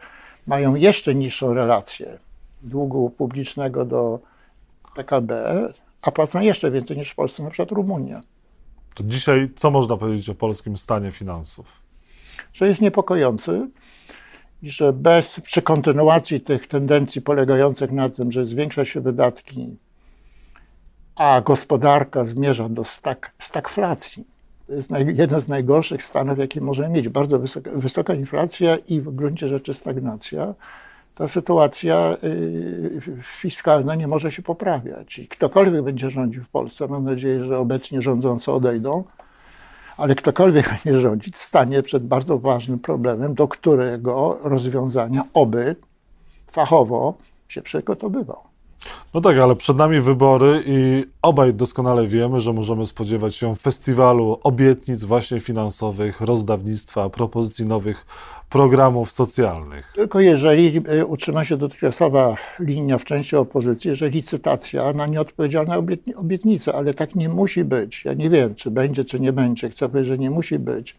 mają 0.46 0.74
jeszcze 0.74 1.14
niższą 1.14 1.54
relację 1.54 2.18
długu 2.62 3.10
publicznego 3.10 3.84
do 3.84 4.18
PKB, 4.94 5.44
a 6.02 6.10
płacą 6.10 6.40
jeszcze 6.40 6.70
więcej 6.70 6.96
niż 6.96 7.10
w 7.10 7.14
Polsce, 7.14 7.42
na 7.42 7.50
przykład 7.50 7.70
Rumunia. 7.70 8.20
To 8.94 9.04
dzisiaj 9.04 9.50
co 9.56 9.70
można 9.70 9.96
powiedzieć 9.96 10.28
o 10.28 10.34
polskim 10.34 10.76
stanie 10.76 11.10
finansów? 11.10 11.80
Że 12.52 12.68
jest 12.68 12.80
niepokojący 12.80 13.68
i 14.62 14.70
że 14.70 14.92
bez, 14.92 15.40
przy 15.40 15.62
kontynuacji 15.62 16.40
tych 16.40 16.66
tendencji 16.66 17.22
polegających 17.22 17.92
na 17.92 18.08
tym, 18.08 18.32
że 18.32 18.46
zwiększa 18.46 18.84
się 18.84 19.00
wydatki, 19.00 19.76
a 21.16 21.40
gospodarka 21.40 22.24
zmierza 22.24 22.68
do 22.68 22.84
stag, 22.84 23.32
stagflacji, 23.38 24.24
to 24.66 24.72
jest 24.72 24.90
jeden 25.06 25.40
z 25.40 25.48
najgorszych 25.48 26.02
stanów, 26.02 26.38
jakie 26.38 26.60
możemy 26.60 26.88
mieć. 26.88 27.08
Bardzo 27.08 27.38
wysoka, 27.38 27.70
wysoka 27.74 28.14
inflacja 28.14 28.76
i 28.76 29.00
w 29.00 29.14
gruncie 29.14 29.48
rzeczy 29.48 29.74
stagnacja. 29.74 30.54
Ta 31.14 31.28
sytuacja 31.28 32.16
y, 32.24 33.00
fiskalna 33.22 33.94
nie 33.94 34.08
może 34.08 34.32
się 34.32 34.42
poprawiać. 34.42 35.18
I 35.18 35.28
ktokolwiek 35.28 35.82
będzie 35.82 36.10
rządził 36.10 36.44
w 36.44 36.48
Polsce, 36.48 36.88
mam 36.88 37.04
nadzieję, 37.04 37.44
że 37.44 37.58
obecnie 37.58 38.02
rządzący 38.02 38.52
odejdą, 38.52 39.04
ale 39.96 40.14
ktokolwiek 40.14 40.70
będzie 40.84 41.00
rządzić, 41.00 41.36
stanie 41.36 41.82
przed 41.82 42.06
bardzo 42.06 42.38
ważnym 42.38 42.78
problemem, 42.78 43.34
do 43.34 43.48
którego 43.48 44.38
rozwiązania 44.42 45.24
oby 45.34 45.76
fachowo 46.46 47.14
się 47.48 47.62
przygotowywał. 47.62 48.53
No 49.14 49.20
tak, 49.20 49.38
ale 49.38 49.56
przed 49.56 49.76
nami 49.76 50.00
wybory 50.00 50.62
i 50.66 51.04
obaj 51.22 51.54
doskonale 51.54 52.06
wiemy, 52.06 52.40
że 52.40 52.52
możemy 52.52 52.86
spodziewać 52.86 53.34
się 53.34 53.54
festiwalu 53.54 54.38
obietnic 54.42 55.04
właśnie 55.04 55.40
finansowych, 55.40 56.20
rozdawnictwa, 56.20 57.10
propozycji 57.10 57.64
nowych 57.64 58.06
programów 58.50 59.10
socjalnych. 59.10 59.92
Tylko 59.94 60.20
jeżeli 60.20 60.82
y, 60.88 61.06
utrzyma 61.06 61.44
się 61.44 61.56
dotychczasowa 61.56 62.36
linia 62.58 62.98
w 62.98 63.04
części 63.04 63.36
opozycji, 63.36 63.96
że 63.96 64.10
licytacja 64.10 64.92
na 64.92 65.06
nieodpowiedzialne 65.06 65.82
obietnice, 66.16 66.74
ale 66.74 66.94
tak 66.94 67.14
nie 67.14 67.28
musi 67.28 67.64
być. 67.64 68.04
Ja 68.04 68.14
nie 68.14 68.30
wiem, 68.30 68.54
czy 68.54 68.70
będzie, 68.70 69.04
czy 69.04 69.20
nie 69.20 69.32
będzie. 69.32 69.70
Chcę 69.70 69.88
powiedzieć, 69.88 70.08
że 70.08 70.18
nie 70.18 70.30
musi 70.30 70.58
być, 70.58 70.96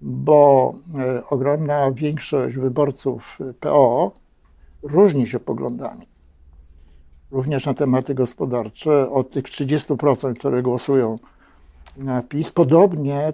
bo 0.00 0.74
y, 1.18 1.26
ogromna 1.26 1.92
większość 1.92 2.56
wyborców 2.56 3.38
PO 3.60 4.12
różni 4.82 5.26
się 5.26 5.40
poglądami 5.40 6.15
również 7.36 7.66
na 7.66 7.74
tematy 7.74 8.14
gospodarcze, 8.14 9.10
od 9.10 9.30
tych 9.30 9.44
30%, 9.44 10.34
które 10.34 10.62
głosują 10.62 11.18
na 11.96 12.22
PiS. 12.22 12.50
Podobnie, 12.50 13.32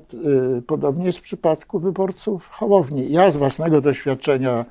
y, 0.58 0.62
podobnie 0.62 1.04
jest 1.04 1.18
w 1.18 1.22
przypadku 1.22 1.78
wyborców 1.78 2.48
Hołowni. 2.48 3.12
Ja 3.12 3.30
z 3.30 3.36
własnego 3.36 3.80
doświadczenia 3.80 4.64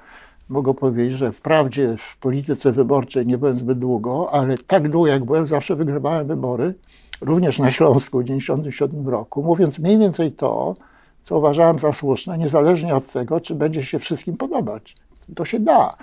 mogę 0.50 0.74
powiedzieć, 0.74 1.18
że 1.18 1.32
wprawdzie 1.32 1.96
w 1.98 2.18
polityce 2.18 2.72
wyborczej 2.72 3.28
nie 3.28 3.38
byłem 3.38 3.58
zbyt 3.58 3.80
długo, 3.80 4.30
ale 4.34 4.58
tak 4.58 4.90
długo 4.90 5.08
jak 5.08 5.26
byłem, 5.26 5.48
zawsze 5.48 5.76
wygrywałem 5.76 6.28
wybory, 6.28 6.74
również 7.22 7.60
na 7.60 7.72
Śląsku 7.72 8.20
w 8.20 8.24
1997 8.24 9.10
roku, 9.10 9.44
mówiąc 9.44 9.80
mniej 9.80 9.98
więcej 9.98 10.32
to, 10.32 10.76
co 11.24 11.38
uważałem 11.38 11.80
za 11.80 11.94
słuszne, 11.94 12.38
niezależnie 12.38 12.96
od 12.96 13.12
tego, 13.12 13.40
czy 13.40 13.56
będzie 13.56 13.86
się 13.86 14.00
wszystkim 14.00 14.38
podobać. 14.38 14.96
To 15.36 15.46
się 15.46 15.60
da 15.60 15.96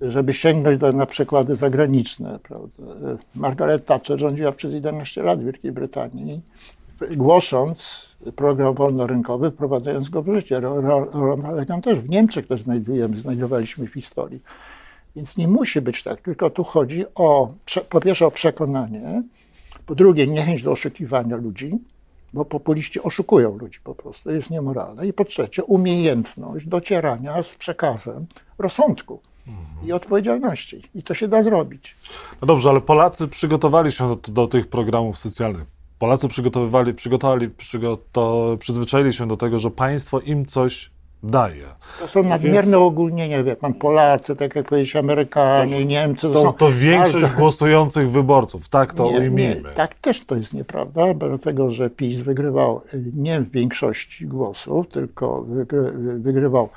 żeby 0.00 0.32
sięgnąć 0.32 0.80
na 0.94 1.06
przykłady 1.06 1.56
zagraniczne. 1.56 2.38
Prawda? 2.42 2.68
Margaret 3.34 3.86
Thatcher 3.86 4.18
rządziła 4.18 4.52
przez 4.52 4.74
11 4.74 5.22
lat 5.22 5.40
w 5.40 5.44
Wielkiej 5.44 5.72
Brytanii, 5.72 6.40
głosząc 7.16 8.08
program 8.36 8.74
wolnorynkowy, 8.74 9.50
wprowadzając 9.50 10.08
go 10.08 10.22
w 10.22 10.34
życie. 10.34 10.60
Ronald 10.60 11.56
Reagan 11.56 11.82
też 11.82 11.98
w 11.98 12.08
Niemczech 12.08 12.46
też 12.46 12.62
znajdujemy, 12.62 13.20
znajdowaliśmy 13.20 13.86
w 13.86 13.94
historii. 13.94 14.42
Więc 15.16 15.36
nie 15.36 15.48
musi 15.48 15.80
być 15.80 16.02
tak, 16.02 16.20
tylko 16.20 16.50
tu 16.50 16.64
chodzi 16.64 17.04
o, 17.14 17.52
po 17.88 18.00
pierwsze 18.00 18.26
o 18.26 18.30
przekonanie, 18.30 19.22
po 19.86 19.94
drugie 19.94 20.26
niechęć 20.26 20.62
do 20.62 20.70
oszukiwania 20.70 21.36
ludzi, 21.36 21.78
bo 22.32 22.44
populiści 22.44 23.02
oszukują 23.02 23.58
ludzi 23.58 23.78
po 23.84 23.94
prostu, 23.94 24.30
jest 24.30 24.50
niemoralne. 24.50 25.06
I 25.06 25.12
po 25.12 25.24
trzecie 25.24 25.64
umiejętność 25.64 26.66
docierania 26.66 27.42
z 27.42 27.54
przekazem 27.54 28.26
rozsądku 28.58 29.20
i 29.84 29.92
odpowiedzialności. 29.92 30.82
I 30.94 31.02
to 31.02 31.14
się 31.14 31.28
da 31.28 31.42
zrobić. 31.42 31.96
No 32.42 32.46
dobrze, 32.46 32.70
ale 32.70 32.80
Polacy 32.80 33.28
przygotowali 33.28 33.92
się 33.92 34.08
do, 34.08 34.32
do 34.32 34.46
tych 34.46 34.68
programów 34.68 35.18
socjalnych. 35.18 35.64
Polacy 35.98 36.28
przygotowywali, 36.28 36.94
przygotowali, 36.94 37.48
przygoto, 37.50 38.56
przyzwyczaili 38.60 39.12
się 39.12 39.28
do 39.28 39.36
tego, 39.36 39.58
że 39.58 39.70
państwo 39.70 40.20
im 40.20 40.46
coś 40.46 40.90
daje. 41.22 41.66
To 42.00 42.08
są 42.08 42.22
nadmierne 42.22 42.70
Więc... 42.70 42.82
ogólnienia, 42.82 43.42
wie 43.42 43.56
pan, 43.56 43.74
Polacy, 43.74 44.36
tak 44.36 44.56
jak 44.56 44.68
powiedzieć 44.68 44.96
Amerykanie, 44.96 45.76
to, 45.76 45.82
Niemcy. 45.82 46.22
To, 46.22 46.32
to, 46.32 46.42
są... 46.42 46.52
to 46.52 46.72
większość 46.72 47.26
głosujących 47.32 48.10
wyborców, 48.10 48.68
tak 48.68 48.94
to 48.94 49.04
nie, 49.04 49.18
ujmijmy. 49.18 49.54
Nie, 49.54 49.74
tak 49.74 49.94
też 49.94 50.24
to 50.24 50.34
jest 50.34 50.54
nieprawda, 50.54 51.14
dlatego 51.14 51.70
że 51.70 51.90
PiS 51.90 52.20
wygrywał 52.20 52.80
nie 53.14 53.40
w 53.40 53.50
większości 53.50 54.26
głosów, 54.26 54.88
tylko 54.88 55.46
wygrywał 56.18 56.68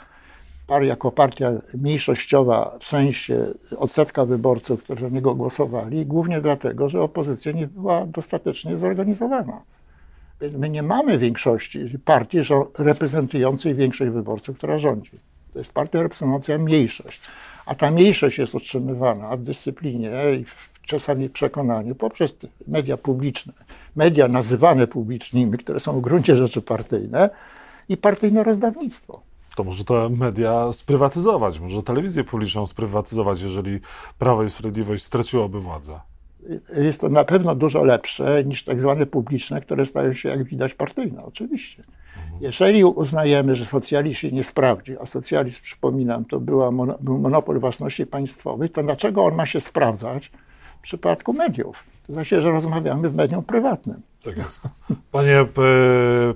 par 0.68 0.84
jako 0.84 1.12
partia 1.12 1.52
mniejszościowa 1.74 2.78
w 2.80 2.88
sensie 2.88 3.46
odsetka 3.78 4.26
wyborców, 4.26 4.84
którzy 4.84 5.04
na 5.04 5.10
niego 5.10 5.36
głosowali, 5.36 6.06
głównie 6.06 6.42
dlatego, 6.42 6.90
że 6.90 7.02
opozycja 7.02 7.52
nie 7.52 7.68
była 7.68 8.06
dostatecznie 8.06 8.78
zorganizowana. 8.78 9.62
My 10.58 10.70
nie 10.70 10.84
mamy 10.84 11.18
większości 11.18 12.00
partii 12.06 12.38
reprezentującej 12.80 13.76
większość 13.76 14.12
wyborców, 14.12 14.58
która 14.58 14.78
rządzi. 14.78 15.12
To 15.54 15.60
jest 15.60 15.74
partia 15.74 16.04
reprezentująca 16.04 16.58
mniejszość. 16.58 17.22
A 17.66 17.76
ta 17.76 17.92
mniejszość 17.92 18.38
jest 18.38 18.56
utrzymywana 18.56 19.38
w 19.38 19.44
dyscyplinie 19.44 20.12
i 20.40 20.46
w 20.46 20.70
czasami 20.86 21.30
przekonaniu 21.30 21.96
poprzez 21.96 22.36
media 22.68 22.98
publiczne, 22.98 23.54
media 23.96 24.28
nazywane 24.28 24.88
publicznymi, 24.88 25.58
które 25.58 25.80
są 25.80 26.00
w 26.00 26.02
gruncie 26.02 26.36
rzeczy 26.36 26.62
partyjne 26.62 27.30
i 27.90 27.98
partyjne 27.98 28.44
rozdawnictwo 28.44 29.33
to 29.56 29.64
może 29.64 29.84
te 29.84 30.10
media 30.10 30.74
sprywatyzować, 30.74 31.60
może 31.60 31.84
telewizję 31.84 32.24
publiczną 32.24 32.68
sprywatyzować, 32.68 33.42
jeżeli 33.42 33.80
Prawo 34.18 34.44
i 34.44 34.50
Sprawiedliwość 34.50 35.04
straciłoby 35.04 35.60
władzę. 35.60 36.00
Jest 36.78 37.02
to 37.02 37.10
na 37.10 37.24
pewno 37.24 37.56
dużo 37.56 37.84
lepsze 37.84 38.44
niż 38.44 38.64
tak 38.64 38.82
zwane 38.82 39.06
publiczne, 39.06 39.62
które 39.62 39.86
stają 39.86 40.14
się, 40.14 40.30
jak 40.30 40.44
widać, 40.44 40.74
partyjne, 40.74 41.26
oczywiście. 41.26 41.84
Mhm. 42.18 42.42
Jeżeli 42.42 42.84
uznajemy, 42.84 43.56
że 43.56 43.66
socjalizm 43.66 44.16
się 44.16 44.32
nie 44.32 44.44
sprawdzi, 44.44 44.98
a 45.02 45.06
socjalizm, 45.06 45.62
przypominam, 45.62 46.26
to 46.26 46.40
była, 46.40 46.72
był 47.02 47.18
monopol 47.18 47.60
własności 47.60 48.06
państwowej, 48.06 48.70
to 48.70 48.84
dlaczego 48.84 49.26
on 49.26 49.36
ma 49.36 49.46
się 49.46 49.62
sprawdzać 49.62 50.32
w 50.80 50.82
przypadku 50.82 51.34
mediów? 51.34 51.84
To 52.08 52.14
znaczy, 52.14 52.42
że 52.42 52.52
rozmawiamy 52.52 53.10
w 53.10 53.16
medium 53.16 53.44
prywatnym. 53.44 54.02
Tak 54.24 54.38
jest. 54.38 54.62
Panie 55.12 55.40
e, 55.40 55.48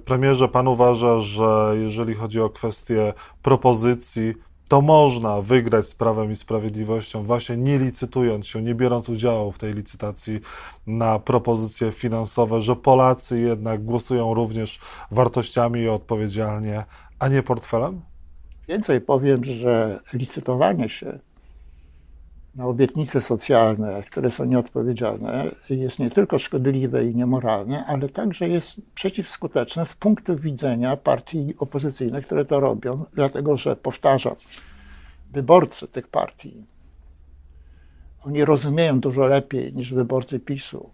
premierze, 0.05 0.47
pan 0.47 0.67
uważa, 0.67 1.19
że 1.19 1.73
jeżeli 1.75 2.13
chodzi 2.13 2.41
o 2.41 2.49
kwestię 2.49 3.13
propozycji, 3.41 4.33
to 4.67 4.81
można 4.81 5.41
wygrać 5.41 5.85
z 5.85 5.95
Prawem 5.95 6.31
i 6.31 6.35
Sprawiedliwością, 6.35 7.23
właśnie 7.23 7.57
nie 7.57 7.77
licytując 7.77 8.47
się, 8.47 8.61
nie 8.61 8.75
biorąc 8.75 9.09
udziału 9.09 9.51
w 9.51 9.57
tej 9.57 9.73
licytacji 9.73 10.39
na 10.87 11.19
propozycje 11.19 11.91
finansowe, 11.91 12.61
że 12.61 12.75
Polacy 12.75 13.39
jednak 13.39 13.83
głosują 13.83 14.33
również 14.33 14.79
wartościami 15.11 15.81
i 15.81 15.89
odpowiedzialnie, 15.89 16.83
a 17.19 17.27
nie 17.27 17.43
portfelem? 17.43 18.01
Więcej 18.67 19.01
powiem, 19.01 19.43
że 19.43 19.99
licytowanie 20.13 20.89
się 20.89 21.19
na 22.57 22.65
obietnice 22.65 23.21
socjalne, 23.21 24.03
które 24.03 24.31
są 24.31 24.45
nieodpowiedzialne, 24.45 25.51
jest 25.69 25.99
nie 25.99 26.09
tylko 26.09 26.39
szkodliwe 26.39 27.05
i 27.05 27.15
niemoralne, 27.15 27.85
ale 27.85 28.09
także 28.09 28.49
jest 28.49 28.81
przeciwskuteczne 28.95 29.85
z 29.85 29.93
punktu 29.93 30.35
widzenia 30.35 30.97
partii 30.97 31.53
opozycyjnych, 31.59 32.25
które 32.25 32.45
to 32.45 32.59
robią, 32.59 33.05
dlatego 33.13 33.57
że, 33.57 33.75
powtarzam, 33.75 34.35
wyborcy 35.31 35.87
tych 35.87 36.07
partii, 36.07 36.63
oni 38.25 38.45
rozumieją 38.45 38.99
dużo 38.99 39.27
lepiej 39.27 39.73
niż 39.73 39.93
wyborcy 39.93 40.39
PiSu, 40.39 40.89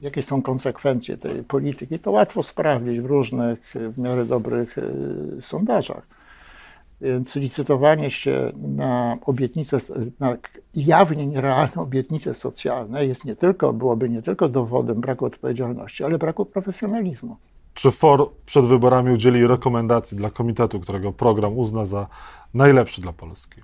jakie 0.00 0.22
są 0.22 0.42
konsekwencje 0.42 1.16
tej 1.16 1.42
polityki. 1.42 1.98
To 1.98 2.10
łatwo 2.10 2.42
sprawdzić 2.42 3.00
w 3.00 3.04
różnych, 3.04 3.74
w 3.94 3.98
miarę 3.98 4.24
dobrych 4.24 4.78
y, 4.78 4.82
sondażach. 5.40 6.06
Więc 7.04 7.36
licytowanie 7.36 8.10
się 8.10 8.52
na 8.56 9.16
obietnice, 9.26 9.78
na 10.20 10.36
jawnie 10.74 11.26
nierealne 11.26 11.74
obietnice 11.74 12.34
socjalne 12.34 13.06
jest 13.06 13.24
nie 13.24 13.36
tylko, 13.36 13.72
byłoby 13.72 14.08
nie 14.10 14.22
tylko 14.22 14.48
dowodem 14.48 15.00
braku 15.00 15.24
odpowiedzialności, 15.24 16.04
ale 16.04 16.18
braku 16.18 16.46
profesjonalizmu. 16.46 17.36
Czy 17.74 17.90
FOR 17.90 18.30
przed 18.46 18.64
wyborami 18.64 19.12
udzieli 19.12 19.46
rekomendacji 19.46 20.16
dla 20.16 20.30
komitetu, 20.30 20.80
którego 20.80 21.12
program 21.12 21.58
uzna 21.58 21.84
za 21.84 22.06
najlepszy 22.54 23.00
dla 23.00 23.12
Polski? 23.12 23.60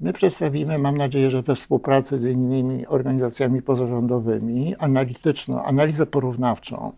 My 0.00 0.12
przedstawimy, 0.12 0.78
mam 0.78 0.96
nadzieję, 0.96 1.30
że 1.30 1.42
we 1.42 1.56
współpracy 1.56 2.18
z 2.18 2.24
innymi 2.24 2.86
organizacjami 2.86 3.62
pozarządowymi, 3.62 4.76
analityczną, 4.76 5.64
analizę 5.64 6.06
porównawczą 6.06 6.92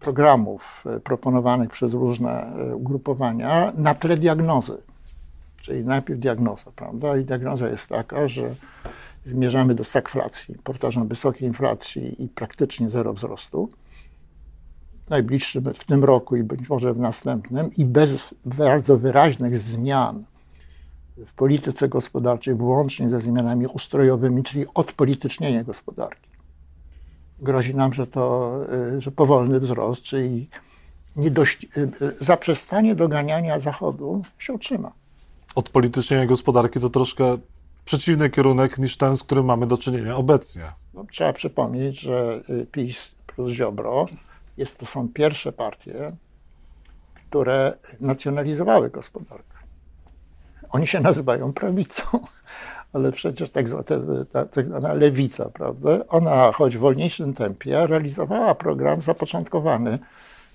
programów 0.00 0.84
e, 0.86 1.00
proponowanych 1.00 1.70
przez 1.70 1.94
różne 1.94 2.54
e, 2.56 2.76
ugrupowania 2.76 3.72
na 3.76 3.94
tle 3.94 4.16
diagnozy. 4.16 4.78
Czyli 5.62 5.84
najpierw 5.84 6.20
diagnoza, 6.20 6.72
prawda? 6.76 7.16
I 7.16 7.24
diagnoza 7.24 7.68
jest 7.68 7.88
taka, 7.88 8.28
że 8.28 8.54
zmierzamy 9.26 9.74
do 9.74 9.84
stagflacji, 9.84 10.54
powtarzam, 10.64 11.08
wysokiej 11.08 11.48
inflacji 11.48 12.24
i 12.24 12.28
praktycznie 12.28 12.90
zero 12.90 13.12
wzrostu 13.12 13.68
w 15.06 15.10
najbliższym, 15.10 15.64
w 15.74 15.84
tym 15.84 16.04
roku 16.04 16.36
i 16.36 16.42
być 16.42 16.68
może 16.68 16.94
w 16.94 16.98
następnym 16.98 17.70
i 17.76 17.84
bez 17.84 18.34
bardzo 18.44 18.98
wyraźnych 18.98 19.58
zmian 19.58 20.24
w 21.26 21.32
polityce 21.34 21.88
gospodarczej, 21.88 22.54
włącznie 22.54 23.10
ze 23.10 23.20
zmianami 23.20 23.66
ustrojowymi, 23.66 24.42
czyli 24.42 24.64
odpolitycznienie 24.74 25.64
gospodarki. 25.64 26.30
Grozi 27.38 27.74
nam, 27.74 27.92
że 27.92 28.06
to 28.06 28.56
y, 28.96 29.00
że 29.00 29.10
powolny 29.10 29.60
wzrost, 29.60 30.02
czyli 30.02 30.48
niedość, 31.16 31.64
y, 31.76 31.80
y, 31.80 32.24
zaprzestanie 32.24 32.94
doganiania 32.94 33.60
Zachodu 33.60 34.22
się 34.38 34.52
utrzyma. 34.52 34.92
Odpolitycznienie 35.54 36.26
gospodarki 36.26 36.80
to 36.80 36.90
troszkę 36.90 37.38
przeciwny 37.84 38.30
kierunek 38.30 38.78
niż 38.78 38.96
ten, 38.96 39.16
z 39.16 39.22
którym 39.22 39.44
mamy 39.44 39.66
do 39.66 39.78
czynienia 39.78 40.16
obecnie. 40.16 40.62
No, 40.94 41.04
trzeba 41.12 41.32
przypomnieć, 41.32 42.00
że 42.00 42.40
PiS 42.72 43.14
plus 43.26 43.52
Ziobro 43.52 44.06
jest, 44.56 44.78
to 44.78 44.86
są 44.86 45.08
pierwsze 45.08 45.52
partie, 45.52 46.16
które 47.14 47.78
nacjonalizowały 48.00 48.90
gospodarkę. 48.90 49.58
Oni 50.70 50.86
się 50.86 51.00
nazywają 51.00 51.52
prawicą, 51.52 52.02
ale 52.92 53.12
przecież 53.12 53.50
tak 53.50 53.68
zwana, 53.68 54.92
lewica, 54.94 55.50
prawda? 55.50 55.90
Ona, 56.08 56.52
choć 56.52 56.76
w 56.76 56.80
wolniejszym 56.80 57.34
tempie, 57.34 57.86
realizowała 57.86 58.54
program 58.54 59.02
zapoczątkowany 59.02 59.98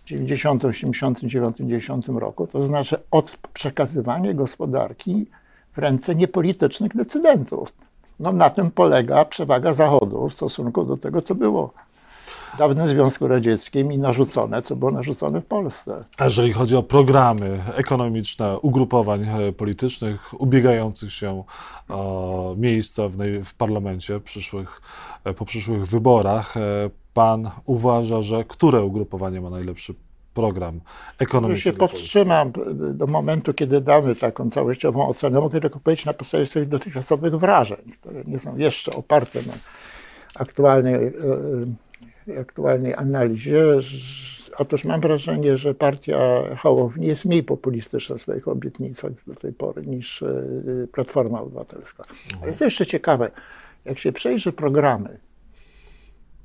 90, 0.07 0.65
89, 0.65 1.57
90 1.57 2.07
roku, 2.07 2.47
to 2.47 2.63
znaczy 2.63 2.97
od 3.11 3.37
przekazywania 3.53 4.33
gospodarki 4.33 5.25
w 5.73 5.77
ręce 5.77 6.15
niepolitycznych 6.15 6.95
decydentów. 6.95 7.73
No, 8.19 8.31
na 8.31 8.49
tym 8.49 8.71
polega 8.71 9.25
przewaga 9.25 9.73
Zachodu 9.73 10.29
w 10.29 10.33
stosunku 10.33 10.85
do 10.85 10.97
tego, 10.97 11.21
co 11.21 11.35
było 11.35 11.73
dawnym 12.57 12.87
Związku 12.87 13.27
Radzieckim 13.27 13.91
i 13.91 13.97
narzucone, 13.97 14.61
co 14.61 14.75
było 14.75 14.91
narzucone 14.91 15.41
w 15.41 15.45
Polsce. 15.45 15.99
A 16.17 16.23
jeżeli 16.23 16.53
chodzi 16.53 16.75
o 16.75 16.83
programy 16.83 17.59
ekonomiczne 17.75 18.59
ugrupowań 18.59 19.23
e, 19.23 19.53
politycznych 19.53 20.41
ubiegających 20.41 21.13
się 21.13 21.43
o 21.89 22.55
miejsca 22.57 23.09
w, 23.09 23.17
w 23.45 23.53
parlamencie 23.53 24.19
przyszłych, 24.19 24.81
e, 25.23 25.33
po 25.33 25.45
przyszłych 25.45 25.85
wyborach, 25.85 26.57
e, 26.57 26.89
pan 27.17 27.49
uważa, 27.65 28.21
że 28.21 28.43
które 28.43 28.83
ugrupowanie 28.83 29.41
ma 29.41 29.49
najlepszy 29.49 29.93
program 30.33 30.81
ekonomiczny? 31.19 31.69
Ja 31.69 31.73
się 31.73 31.79
powstrzymam 31.79 32.51
do 32.93 33.07
momentu, 33.07 33.53
kiedy 33.53 33.81
damy 33.81 34.15
taką 34.15 34.49
całościową 34.49 35.07
ocenę. 35.07 35.39
Mogę 35.39 35.61
tylko 35.61 35.79
powiedzieć 35.79 36.05
na 36.05 36.13
podstawie 36.13 36.45
swoich 36.45 36.67
dotychczasowych 36.67 37.35
wrażeń, 37.35 37.91
które 38.01 38.23
nie 38.27 38.39
są 38.39 38.57
jeszcze 38.57 38.95
oparte 38.95 39.39
na 39.39 39.53
aktualnej 40.35 41.13
aktualnej 42.39 42.93
analizie. 42.95 43.63
Otóż 44.57 44.85
mam 44.85 45.01
wrażenie, 45.01 45.57
że 45.57 45.73
partia 45.73 46.17
Hołowni 46.57 47.07
jest 47.07 47.25
mniej 47.25 47.43
populistyczna 47.43 48.15
w 48.15 48.21
swoich 48.21 48.47
obietnicach 48.47 49.11
do 49.27 49.35
tej 49.35 49.53
pory 49.53 49.85
niż 49.85 50.23
e, 50.23 50.43
Platforma 50.91 51.41
Obywatelska. 51.41 52.03
Ale 52.41 52.47
jest 52.47 52.61
jeszcze 52.61 52.85
ciekawe, 52.85 53.31
jak 53.85 53.99
się 53.99 54.11
przejrzy 54.11 54.51
programy 54.51 55.19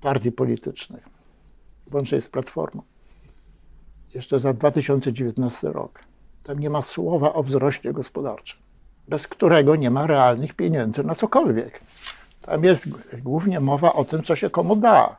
partii 0.02 0.32
politycznych, 0.32 1.08
włącznie 1.86 2.20
z 2.20 2.28
Platformą, 2.28 2.82
jeszcze 4.14 4.40
za 4.40 4.52
2019 4.52 5.68
rok, 5.68 6.00
tam 6.42 6.58
nie 6.58 6.70
ma 6.70 6.82
słowa 6.82 7.32
o 7.32 7.42
wzroście 7.42 7.92
gospodarczym, 7.92 8.58
bez 9.08 9.28
którego 9.28 9.76
nie 9.76 9.90
ma 9.90 10.06
realnych 10.06 10.54
pieniędzy 10.54 11.04
na 11.04 11.14
cokolwiek. 11.14 11.80
Tam 12.40 12.64
jest 12.64 12.88
głównie 13.18 13.60
mowa 13.60 13.92
o 13.92 14.04
tym, 14.04 14.22
co 14.22 14.36
się 14.36 14.50
komu 14.50 14.76
da. 14.76 15.16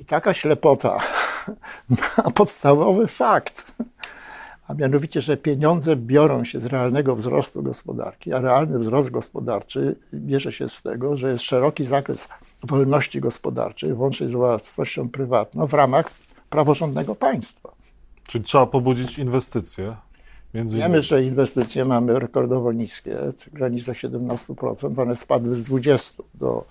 I 0.00 0.04
taka 0.04 0.34
ślepota 0.34 0.98
na 2.24 2.30
podstawowy 2.34 3.06
fakt, 3.06 3.72
a 4.68 4.74
mianowicie, 4.74 5.20
że 5.20 5.36
pieniądze 5.36 5.96
biorą 5.96 6.44
się 6.44 6.60
z 6.60 6.66
realnego 6.66 7.16
wzrostu 7.16 7.62
gospodarki, 7.62 8.32
a 8.32 8.40
realny 8.40 8.78
wzrost 8.78 9.10
gospodarczy 9.10 9.96
bierze 10.14 10.52
się 10.52 10.68
z 10.68 10.82
tego, 10.82 11.16
że 11.16 11.32
jest 11.32 11.44
szeroki 11.44 11.84
zakres 11.84 12.28
wolności 12.62 13.20
gospodarczej, 13.20 13.94
włącznie 13.94 14.28
z 14.28 14.32
własnością 14.32 15.08
prywatną, 15.08 15.66
w 15.66 15.74
ramach 15.74 16.10
praworządnego 16.50 17.14
państwa. 17.14 17.72
Czyli 18.28 18.44
trzeba 18.44 18.66
pobudzić 18.66 19.18
inwestycje. 19.18 19.96
Między 20.54 20.78
Wiemy, 20.78 21.02
że 21.02 21.24
inwestycje 21.24 21.84
mamy 21.84 22.18
rekordowo 22.18 22.72
niskie, 22.72 23.16
w 23.38 23.52
granicach 23.52 23.96
17%, 23.96 25.02
one 25.02 25.16
spadły 25.16 25.54
z 25.54 25.62
20 25.62 26.22
do 26.34 26.64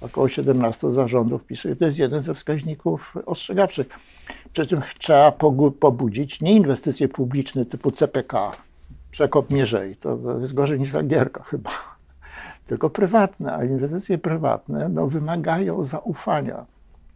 około 0.00 0.28
17 0.28 0.92
zarządów 0.92 1.44
PiSu 1.44 1.70
i 1.70 1.76
to 1.76 1.84
jest 1.84 1.98
jeden 1.98 2.22
ze 2.22 2.34
wskaźników 2.34 3.14
ostrzegawczych. 3.26 3.86
Przy 4.52 4.66
czym 4.66 4.80
trzeba 4.98 5.32
pobudzić 5.80 6.40
nie 6.40 6.52
inwestycje 6.52 7.08
publiczne 7.08 7.66
typu 7.66 7.90
CPK, 7.90 8.52
przekop 9.10 9.50
Mierzei, 9.50 9.96
to 9.96 10.18
jest 10.40 10.54
gorzej 10.54 10.80
niż 10.80 10.90
Zagierka 10.90 11.42
chyba, 11.42 11.70
tylko 12.68 12.90
prywatne, 12.90 13.56
a 13.56 13.64
inwestycje 13.64 14.18
prywatne 14.18 14.88
no, 14.88 15.06
wymagają 15.06 15.84
zaufania. 15.84 16.66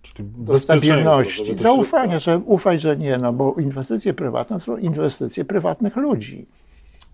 Czyli 0.03 0.29
do 0.37 0.59
stabilności. 0.59 1.59
Zaufania, 1.59 2.19
że 2.19 2.39
ufaj, 2.39 2.81
że 2.81 2.97
nie, 2.97 3.19
no 3.19 3.33
bo 3.33 3.55
inwestycje 3.55 4.15
prywatne 4.15 4.61
są 4.61 4.77
inwestycje 4.77 5.45
prywatnych 5.45 5.97
ludzi 5.97 6.47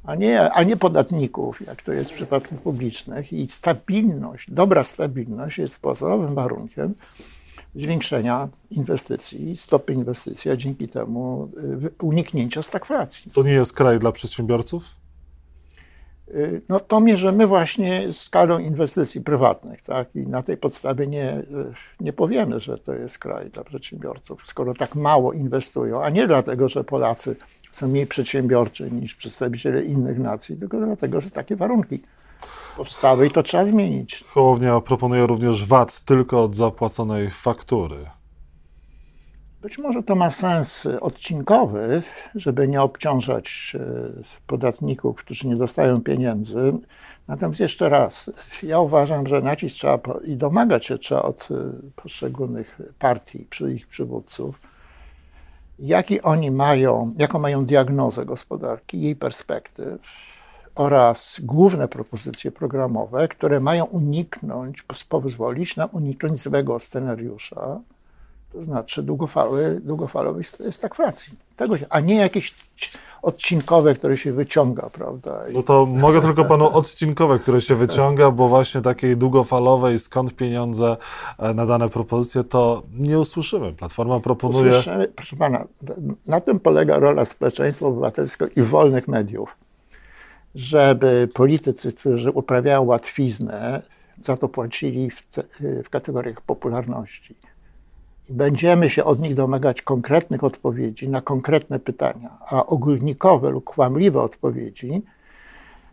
a 0.04 0.14
nie, 0.14 0.52
a 0.52 0.62
nie 0.62 0.76
podatników, 0.76 1.66
jak 1.66 1.83
to 1.83 1.92
jest 1.92 2.11
w 2.11 2.14
przypadku 2.14 2.54
publicznych. 2.54 3.33
I 3.33 3.48
stabilność, 3.48 4.50
dobra 4.50 4.85
stabilność 4.85 5.59
jest 5.59 5.78
podstawowym 5.78 6.35
warunkiem 6.35 6.94
zwiększenia 7.75 8.49
inwestycji, 8.71 9.57
stopy 9.57 9.93
inwestycji, 9.93 10.51
a 10.51 10.57
dzięki 10.57 10.89
temu 10.89 11.51
y, 11.85 12.05
uniknięcia 12.07 12.63
stagflacji. 12.63 13.31
To 13.33 13.43
nie 13.43 13.53
jest 13.53 13.73
kraj 13.73 13.99
dla 13.99 14.13
przedsiębiorców? 14.13 14.97
Y, 16.29 16.63
no 16.69 16.81
to 16.81 17.01
mierzymy 17.01 17.47
właśnie 17.47 18.13
skalą 18.13 18.59
inwestycji 18.59 19.21
prywatnych, 19.21 19.83
tak? 19.83 20.17
I 20.17 20.27
na 20.27 20.43
tej 20.43 20.57
podstawie 20.57 21.07
nie, 21.07 21.39
y, 21.39 21.45
nie 22.01 22.13
powiemy, 22.13 22.61
że 22.61 22.79
to 22.79 22.95
jest 22.95 23.19
kraj 23.19 23.51
dla 23.51 23.65
przedsiębiorców, 23.65 24.43
skoro 24.45 24.75
tak 24.75 24.95
mało 24.95 25.33
inwestują, 25.33 26.05
a 26.05 26.11
nie 26.11 26.27
dlatego, 26.27 26.69
że 26.69 26.85
Polacy 26.85 27.37
są 27.73 27.89
mniej 27.89 28.07
przedsiębiorczy 28.07 28.91
niż 28.91 29.15
przedstawiciele 29.15 29.85
innych 29.85 30.19
nacji, 30.19 30.57
tylko 30.57 30.79
dlatego, 30.79 31.21
że 31.21 31.31
takie 31.31 31.57
warunki 31.57 32.03
powstały 32.76 33.26
i 33.26 33.30
to 33.30 33.42
trzeba 33.42 33.64
zmienić. 33.64 34.24
Hołownia 34.28 34.80
proponuje 34.80 35.26
również 35.26 35.66
VAT 35.66 36.00
tylko 36.00 36.42
od 36.42 36.57
zapłaconej 36.57 37.30
faktury. 37.30 37.96
Być 39.62 39.78
może 39.78 40.02
to 40.02 40.14
ma 40.14 40.30
sens 40.30 40.87
odcinkowy, 41.00 42.02
żeby 42.35 42.68
nie 42.68 42.83
obciążać 42.83 43.76
e, 43.80 43.80
podatników, 44.46 45.16
którzy 45.16 45.48
nie 45.48 45.57
dostają 45.57 46.00
pieniędzy. 46.00 46.72
Natomiast 47.28 47.61
jeszcze 47.61 47.88
raz, 47.88 48.30
ja 48.62 48.80
uważam, 48.80 49.26
że 49.26 49.40
nacisk 49.40 49.76
trzeba 49.76 49.98
i 50.24 50.37
domagać 50.37 50.87
się 50.87 50.98
trzeba 50.98 51.22
od 51.22 51.48
e, 51.50 51.54
poszczególnych 51.96 52.80
partii, 52.98 53.46
przy 53.50 53.72
ich 53.72 53.87
przywódców, 53.87 54.61
jaki 55.78 56.22
oni 56.22 56.50
mają, 56.50 57.14
jaką 57.18 57.38
mają 57.38 57.66
diagnozę 57.66 58.24
gospodarki, 58.24 59.02
jej 59.02 59.16
perspektyw 59.16 60.00
oraz 60.75 61.41
główne 61.43 61.89
propozycje 61.89 62.53
programowe, 62.53 63.29
które 63.29 63.61
mają 63.61 63.85
uniknąć, 63.85 64.83
pozwolić 65.09 65.77
nam 65.77 65.89
uniknąć 65.93 66.41
złego 66.41 66.81
scenariusza, 66.81 67.81
to 68.53 68.65
znaczy 68.65 69.03
długofalowej, 69.03 69.81
długofalowej 69.81 70.45
stagflacji. 70.71 71.33
Tego 71.57 71.79
się, 71.79 71.87
a 71.91 72.01
nie 72.01 72.15
jakieś 72.15 72.55
odcinkowe, 73.23 73.95
które 73.95 74.17
się 74.17 74.33
wyciąga, 74.33 74.91
prawda? 74.93 75.41
No 75.53 75.63
to 75.63 75.87
mogę 75.87 76.21
tylko 76.21 76.45
panu 76.45 76.69
odcinkowe, 76.69 77.39
które 77.39 77.61
się 77.61 77.75
wyciąga, 77.75 78.31
bo 78.31 78.49
właśnie 78.49 78.81
takiej 78.81 79.17
długofalowej, 79.17 79.99
skąd 79.99 80.35
pieniądze 80.35 80.97
e, 81.39 81.55
na 81.55 81.67
dane 81.67 81.89
propozycje, 81.89 82.45
to 82.45 82.83
nie 82.99 83.19
usłyszymy. 83.19 83.73
Platforma 83.73 84.21
proponuje... 84.21 84.71
Usłyszymy, 84.71 85.09
proszę 85.09 85.37
pana, 85.37 85.65
na 86.27 86.41
tym 86.41 86.61
polega 86.61 86.99
rola 86.99 87.25
społeczeństwa 87.25 87.87
obywatelskiego 87.87 88.53
i 88.57 88.63
wolnych 88.63 89.09
mediów, 89.09 89.57
żeby 90.55 91.29
politycy, 91.35 91.93
którzy 91.93 92.31
uprawiają 92.31 92.83
łatwiznę, 92.83 93.83
za 94.21 94.37
to 94.37 94.49
płacili 94.49 95.11
w, 95.11 95.29
w 95.85 95.90
kategoriach 95.90 96.40
popularności 96.40 97.35
Będziemy 98.31 98.90
się 98.90 99.05
od 99.05 99.21
nich 99.21 99.35
domagać 99.35 99.83
konkretnych 99.83 100.45
odpowiedzi 100.45 101.09
na 101.09 101.21
konkretne 101.21 101.79
pytania, 101.79 102.31
a 102.49 102.67
ogólnikowe 102.67 103.51
lub 103.51 103.64
kłamliwe 103.64 104.21
odpowiedzi 104.21 105.03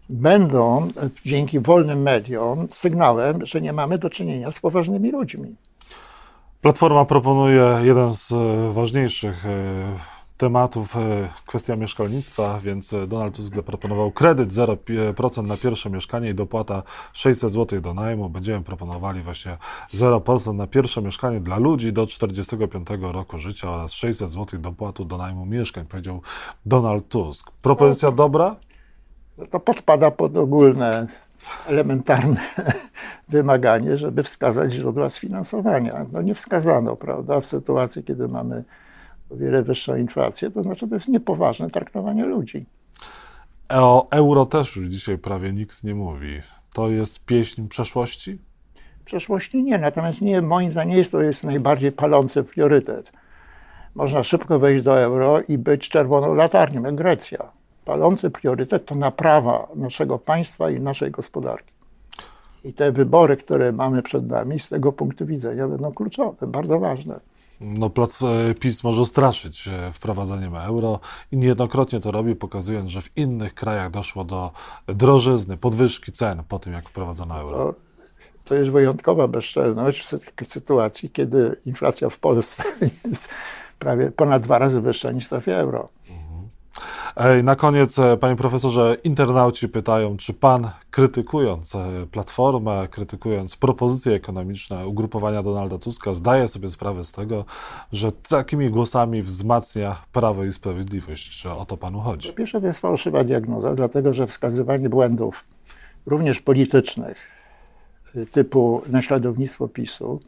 będą 0.10 0.88
dzięki 1.26 1.60
wolnym 1.60 2.02
mediom 2.02 2.68
sygnałem, 2.70 3.46
że 3.46 3.62
nie 3.62 3.74
mamy 3.74 3.98
do 3.98 4.10
czynienia 4.10 4.52
z 4.52 4.60
poważnymi 4.60 5.12
ludźmi. 5.12 5.56
Platforma 6.62 7.06
proponuje 7.06 7.78
jeden 7.82 8.14
z 8.14 8.34
ważniejszych 8.74 9.46
e, 9.46 9.50
tematów 10.42 10.96
e, 10.96 11.00
kwestia 11.46 11.76
mieszkalnictwa, 11.76 12.60
więc 12.64 12.94
e, 12.94 13.08
Donald 13.08 13.36
Tusk 13.36 13.56
zaproponował 13.56 14.12
kredyt 14.12 14.50
0% 14.50 15.48
na 15.48 15.58
pierwsze 15.58 15.90
mieszkanie 15.90 16.30
i 16.30 16.36
dopłata 16.36 16.84
600 17.14 17.54
zł 17.54 17.82
do 17.82 17.94
najmu. 17.94 18.30
Będziemy 18.30 18.64
proponowali 18.64 19.22
właśnie 19.22 19.58
0% 19.94 20.56
na 20.56 20.68
pierwsze 20.68 21.02
mieszkanie 21.02 21.40
dla 21.40 21.58
ludzi 21.58 21.94
do 21.94 22.08
45 22.08 22.88
roku 23.02 23.40
życia 23.40 23.70
oraz 23.70 23.92
600 23.92 24.32
zł 24.32 24.60
dopłatu 24.60 25.06
do 25.06 25.18
najmu 25.18 25.46
mieszkań, 25.46 25.86
powiedział 25.86 26.22
Donald 26.66 27.08
Tusk. 27.08 27.52
Propozycja 27.52 28.12
dobra? 28.12 28.56
To 29.52 29.60
podpada 29.60 30.12
pod 30.12 30.38
ogólne, 30.38 31.08
elementarne 31.68 32.42
wymaganie, 33.30 33.98
żeby 33.98 34.24
wskazać 34.24 34.74
źródła 34.74 35.10
sfinansowania. 35.10 36.06
No 36.12 36.22
nie 36.22 36.36
wskazano, 36.36 36.96
prawda, 36.96 37.42
w 37.42 37.48
sytuacji, 37.48 38.04
kiedy 38.04 38.28
mamy 38.28 38.64
o 39.34 39.36
wiele 39.36 39.64
wyższą 39.64 39.96
inflację, 39.96 40.52
to 40.52 40.64
znaczy 40.64 40.88
to 40.88 40.96
jest 40.96 41.08
niepoważne 41.08 41.70
traktowanie 41.70 42.26
ludzi. 42.26 42.66
O 43.70 44.10
euro 44.10 44.46
też 44.46 44.76
już 44.76 44.88
dzisiaj 44.88 45.18
prawie 45.18 45.54
nikt 45.54 45.84
nie 45.84 45.96
mówi. 45.96 46.42
To 46.74 46.90
jest 46.90 47.26
pieśń 47.26 47.68
przeszłości? 47.68 48.40
Przeszłości 49.06 49.64
nie, 49.64 49.78
natomiast 49.78 50.22
nie, 50.22 50.42
moim 50.42 50.72
zdaniem 50.72 50.92
nie 50.92 50.98
jest 50.98 51.12
to 51.12 51.22
jest 51.22 51.44
najbardziej 51.44 51.92
palący 51.92 52.44
priorytet. 52.44 53.12
Można 53.96 54.24
szybko 54.24 54.60
wejść 54.60 54.84
do 54.84 55.02
euro 55.02 55.42
i 55.48 55.58
być 55.58 55.90
czerwoną 55.90 56.34
latarnią, 56.34 56.84
jak 56.84 56.96
Grecja. 56.96 57.52
Palący 57.86 58.30
priorytet 58.30 58.86
to 58.86 58.96
naprawa 58.96 59.68
naszego 59.76 60.20
państwa 60.20 60.70
i 60.70 60.82
naszej 60.82 61.12
gospodarki. 61.12 61.74
I 62.64 62.74
te 62.74 62.92
wybory, 62.92 63.38
które 63.38 63.72
mamy 63.72 64.04
przed 64.04 64.28
nami, 64.28 64.60
z 64.60 64.70
tego 64.70 64.92
punktu 64.92 65.26
widzenia 65.26 65.68
będą 65.68 65.92
kluczowe, 65.92 66.48
bardzo 66.48 66.80
ważne. 66.80 67.20
No, 67.62 67.92
PiS 68.60 68.84
może 68.84 69.06
straszyć 69.06 69.68
e, 69.68 69.92
wprowadzaniem 69.92 70.56
euro 70.56 71.00
i 71.32 71.38
niejednokrotnie 71.38 72.00
to 72.00 72.12
robi, 72.12 72.36
pokazując, 72.36 72.90
że 72.90 73.02
w 73.02 73.18
innych 73.18 73.54
krajach 73.54 73.92
doszło 73.92 74.24
do 74.24 74.52
drożyzny, 74.88 75.58
podwyżki 75.58 76.12
cen 76.12 76.44
po 76.48 76.60
tym, 76.60 76.74
jak 76.74 76.90
wprowadzono 76.90 77.40
euro. 77.40 77.58
To, 77.58 77.74
to 78.46 78.56
jest 78.56 78.72
wyjątkowa 78.72 79.28
bezczelność 79.28 80.16
w 80.42 80.48
sytuacji, 80.48 81.10
kiedy 81.10 81.56
inflacja 81.66 82.10
w 82.10 82.20
Polsce 82.20 82.64
jest 83.10 83.30
prawie 83.80 84.12
ponad 84.12 84.44
dwa 84.44 84.58
razy 84.58 84.82
wyższa 84.82 85.12
niż 85.12 85.26
strefie 85.26 85.58
euro. 85.58 85.90
Na 87.44 87.56
koniec, 87.56 88.00
e, 88.00 88.18
panie 88.18 88.36
profesorze, 88.36 88.98
internauci 89.04 89.70
pytają, 89.70 90.18
czy 90.18 90.34
pan 90.34 90.70
krytykując 90.92 91.76
e, 91.76 92.08
Platformę, 92.12 92.88
krytykując 92.92 93.56
propozycje 93.56 94.14
ekonomiczne 94.14 94.88
ugrupowania 94.88 95.44
Donalda 95.44 95.78
Tuska, 95.78 96.14
zdaje 96.14 96.48
sobie 96.48 96.70
sprawę 96.70 97.04
z 97.04 97.12
tego, 97.12 97.46
że 97.92 98.12
takimi 98.12 98.70
głosami 98.70 99.22
wzmacnia 99.22 99.96
Prawo 100.12 100.44
i 100.44 100.54
Sprawiedliwość? 100.54 101.42
Czy 101.42 101.52
o 101.52 101.66
to 101.66 101.78
panu 101.78 102.00
chodzi? 102.00 102.28
Po 102.30 102.34
pierwsze, 102.34 102.62
to 102.62 102.68
jest 102.68 102.80
fałszywa 102.80 103.24
diagnoza, 103.24 103.76
dlatego 103.76 104.14
że 104.14 104.28
wskazywanie 104.28 104.90
błędów, 104.90 105.44
również 106.06 106.42
politycznych, 106.42 107.18
typu 108.32 108.82
naśladownictwo 108.90 109.68
PiSu, 109.68 110.20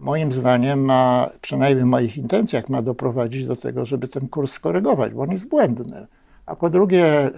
moim 0.00 0.32
zdaniem 0.32 0.84
ma, 0.84 1.30
przynajmniej 1.40 1.84
w 1.84 1.88
moich 1.88 2.16
intencjach, 2.16 2.68
ma 2.68 2.82
doprowadzić 2.82 3.46
do 3.46 3.56
tego, 3.56 3.86
żeby 3.86 4.08
ten 4.08 4.28
kurs 4.28 4.52
skorygować, 4.52 5.12
bo 5.12 5.22
on 5.22 5.30
jest 5.30 5.48
błędny. 5.48 6.06
A 6.46 6.56
po 6.56 6.70
drugie, 6.70 7.30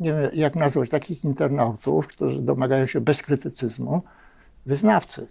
nie 0.00 0.12
wiem 0.12 0.30
jak 0.32 0.56
nazwać 0.56 0.90
takich 0.90 1.24
internautów, 1.24 2.06
którzy 2.06 2.42
domagają 2.42 2.86
się 2.86 3.00
bezkrytycyzmu, 3.00 4.02
wyznawcy. 4.66 5.28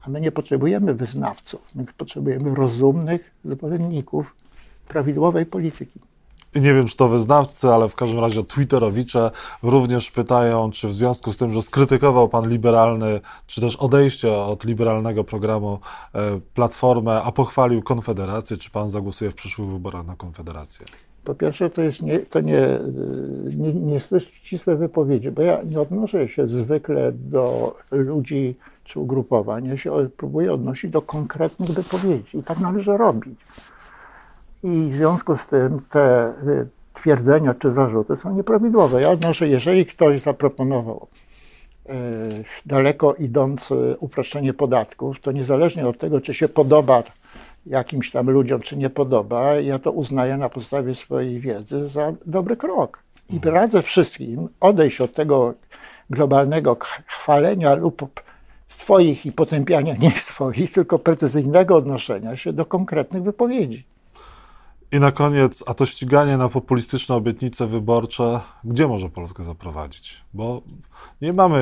A 0.00 0.10
my 0.10 0.20
nie 0.20 0.32
potrzebujemy 0.32 0.94
wyznawców, 0.94 1.60
my 1.74 1.84
potrzebujemy 1.96 2.54
rozumnych 2.54 3.30
zwolenników 3.44 4.36
prawidłowej 4.88 5.46
polityki. 5.46 6.00
Nie 6.54 6.74
wiem, 6.74 6.86
czy 6.86 6.96
to 6.96 7.08
wyznawcy, 7.08 7.68
ale 7.68 7.88
w 7.88 7.94
każdym 7.94 8.20
razie 8.20 8.44
Twitterowicze 8.44 9.30
również 9.62 10.10
pytają, 10.10 10.70
czy 10.70 10.88
w 10.88 10.94
związku 10.94 11.32
z 11.32 11.36
tym, 11.36 11.52
że 11.52 11.62
skrytykował 11.62 12.28
pan 12.28 12.48
liberalny, 12.50 13.20
czy 13.46 13.60
też 13.60 13.76
odejście 13.76 14.32
od 14.32 14.64
liberalnego 14.64 15.24
programu 15.24 15.78
e, 16.14 16.40
Platformę, 16.54 17.22
a 17.22 17.32
pochwalił 17.32 17.82
Konfederację, 17.82 18.56
czy 18.56 18.70
pan 18.70 18.90
zagłosuje 18.90 19.30
w 19.30 19.34
przyszłych 19.34 19.68
wyborach 19.68 20.06
na 20.06 20.16
Konfederację? 20.16 20.86
Po 21.24 21.34
pierwsze, 21.34 21.70
to, 21.70 21.82
jest 21.82 22.02
nie, 22.02 22.18
to 22.18 22.40
nie, 22.40 22.78
nie, 23.56 23.72
nie 23.72 24.00
ścisłe 24.20 24.76
wypowiedzi, 24.76 25.30
bo 25.30 25.42
ja 25.42 25.62
nie 25.62 25.80
odnoszę 25.80 26.28
się 26.28 26.48
zwykle 26.48 27.12
do 27.12 27.74
ludzi 27.90 28.54
czy 28.84 29.00
ugrupowań. 29.00 29.66
Ja 29.66 29.76
się 29.76 30.08
próbuję 30.16 30.52
odnosić 30.52 30.90
do 30.90 31.02
konkretnych 31.02 31.70
wypowiedzi 31.70 32.38
i 32.38 32.42
tak 32.42 32.58
należy 32.60 32.96
robić. 32.96 33.38
I 34.62 34.90
w 34.90 34.94
związku 34.94 35.36
z 35.36 35.46
tym 35.46 35.80
te 35.90 36.28
y, 36.28 36.66
twierdzenia 36.94 37.54
czy 37.54 37.72
zarzuty 37.72 38.16
są 38.16 38.36
nieprawidłowe. 38.36 39.02
Ja 39.02 39.10
odnoszę, 39.10 39.48
jeżeli 39.48 39.86
ktoś 39.86 40.20
zaproponował 40.20 41.06
y, 41.86 41.92
daleko 42.66 43.14
idące 43.14 43.74
uproszczenie 43.98 44.54
podatków, 44.54 45.20
to 45.20 45.32
niezależnie 45.32 45.88
od 45.88 45.98
tego, 45.98 46.20
czy 46.20 46.34
się 46.34 46.48
podoba 46.48 47.02
jakimś 47.66 48.10
tam 48.10 48.30
ludziom, 48.30 48.60
czy 48.60 48.76
nie 48.76 48.90
podoba, 48.90 49.54
ja 49.54 49.78
to 49.78 49.92
uznaję 49.92 50.36
na 50.36 50.48
podstawie 50.48 50.94
swojej 50.94 51.40
wiedzy 51.40 51.88
za 51.88 52.12
dobry 52.26 52.56
krok. 52.56 53.02
I 53.30 53.34
mhm. 53.34 53.54
radzę 53.54 53.82
wszystkim 53.82 54.48
odejść 54.60 55.00
od 55.00 55.14
tego 55.14 55.54
globalnego 56.10 56.76
chwalenia 57.06 57.74
lub 57.74 58.20
swoich 58.68 59.26
i 59.26 59.32
potępiania 59.32 59.94
nie 60.02 60.10
swoich, 60.10 60.72
tylko 60.72 60.98
precyzyjnego 60.98 61.76
odnoszenia 61.76 62.36
się 62.36 62.52
do 62.52 62.66
konkretnych 62.66 63.22
wypowiedzi. 63.22 63.84
I 64.92 65.00
na 65.00 65.12
koniec, 65.12 65.64
a 65.66 65.74
to 65.74 65.86
ściganie 65.86 66.36
na 66.36 66.48
populistyczne 66.48 67.14
obietnice 67.14 67.66
wyborcze, 67.66 68.40
gdzie 68.64 68.88
może 68.88 69.08
Polskę 69.08 69.42
zaprowadzić? 69.42 70.24
Bo 70.34 70.62
nie 71.22 71.32
mamy 71.32 71.58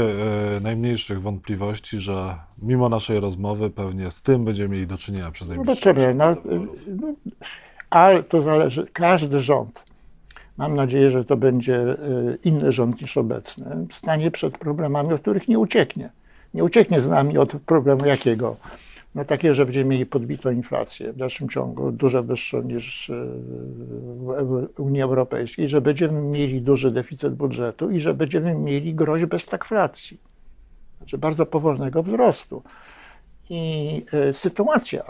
e, 0.57 0.61
najmniejszych 0.61 1.23
wątpliwości, 1.23 2.01
że 2.01 2.35
mimo 2.63 2.89
naszej 2.89 3.21
rozmowy 3.21 3.71
pewnie 3.71 4.11
z 4.11 4.23
tym 4.23 4.45
będziemy 4.45 4.69
mieli 4.69 4.87
do 4.87 4.99
czynienia 4.99 5.31
przez 5.31 5.49
najbliższe 5.49 6.15
no, 6.15 6.25
no, 6.45 6.67
no, 6.87 7.15
Ale 7.91 8.23
to 8.23 8.43
zależy, 8.43 8.87
każdy 8.93 9.41
rząd, 9.41 9.81
mam 10.57 10.75
nadzieję, 10.75 11.11
że 11.11 11.25
to 11.25 11.37
będzie 11.37 11.77
e, 11.81 11.97
inny 12.45 12.73
rząd 12.73 13.01
niż 13.01 13.17
obecny, 13.17 13.87
stanie 13.93 14.31
przed 14.31 14.59
problemami, 14.59 15.13
od 15.13 15.21
których 15.21 15.49
nie 15.49 15.59
ucieknie. 15.59 16.11
Nie 16.55 16.65
ucieknie 16.65 17.01
z 17.01 17.09
nami 17.09 17.39
od 17.39 17.53
problemu 17.53 18.07
jakiego? 18.07 18.57
No 19.17 19.25
takie, 19.25 19.55
że 19.55 19.65
będziemy 19.65 19.91
mieli 19.91 20.07
podbitą 20.07 20.51
inflację 20.51 21.13
w 21.13 21.17
dalszym 21.17 21.49
ciągu, 21.49 21.93
dużo 21.93 22.23
wyższą 22.23 22.63
niż 22.63 23.11
e, 23.11 23.15
w 24.75 24.81
Unii 24.81 25.03
Europejskiej, 25.03 25.69
że 25.69 25.81
będziemy 25.81 26.23
mieli 26.23 26.63
duży 26.63 26.91
deficyt 26.91 27.35
budżetu 27.35 27.91
i 27.91 28.01
że 28.01 28.15
będziemy 28.15 28.55
mieli 28.55 28.95
groźbę 28.95 29.39
stagflacji, 29.39 30.21
znaczy 30.99 31.19
bardzo 31.19 31.47
powolnego 31.47 32.03
wzrostu. 32.03 32.63
I 33.51 34.05
e, 34.13 34.33
sytuacja 34.33 35.05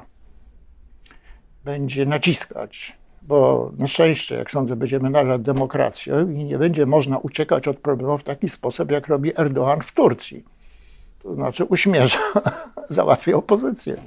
będzie 1.64 2.06
naciskać, 2.06 2.96
bo 3.22 3.70
na 3.78 3.86
szczęście, 3.86 4.34
jak 4.34 4.50
sądzę, 4.50 4.76
będziemy 4.76 5.10
nadal 5.10 5.42
demokracją 5.42 6.30
i 6.30 6.44
nie 6.44 6.58
będzie 6.58 6.86
można 6.86 7.18
uciekać 7.18 7.68
od 7.68 7.78
problemów 7.78 8.20
w 8.20 8.24
taki 8.24 8.48
sposób, 8.48 8.90
jak 8.90 9.08
robi 9.08 9.40
Erdogan 9.40 9.80
w 9.80 9.92
Turcji 9.92 10.55
to 11.26 11.34
znaczy 11.34 11.64
uśmierza, 11.64 12.18
załatwia 12.88 13.36
opozycję. 13.36 14.02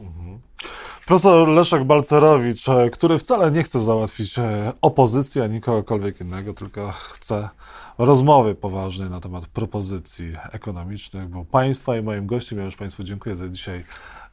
Profesor 1.06 1.48
Leszek 1.48 1.84
Balcerowicz, 1.84 2.70
e, 2.70 2.90
który 2.90 3.20
wcale 3.20 3.52
nie 3.52 3.64
chce 3.64 3.80
załatwić 3.80 4.40
e, 4.40 4.74
opozycji 4.82 5.42
ani 5.42 5.62
kogokolwiek 5.62 6.22
innego, 6.22 6.54
tylko 6.54 6.92
chce 6.92 7.50
rozmowy 7.98 8.56
poważnej 8.56 9.10
na 9.10 9.20
temat 9.20 9.48
propozycji 9.48 10.34
ekonomicznych, 10.52 11.28
był 11.28 11.46
Państwa 11.46 11.98
i 11.98 12.02
moim 12.02 12.26
gościem. 12.26 12.60
Ja 12.60 12.66
już 12.66 12.76
Państwu 12.76 13.04
dziękuję 13.04 13.36
za 13.36 13.50
dzisiaj 13.50 13.84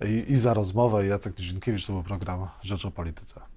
i, 0.05 0.33
i 0.33 0.38
za 0.38 0.55
rozmowę. 0.55 1.07
Jacek 1.07 1.38
Nizinkiewicz, 1.38 1.87
to 1.87 1.92
był 1.92 2.03
program 2.03 2.46
Rzecz 2.62 2.85
o 2.85 2.90
Polityce. 2.90 3.56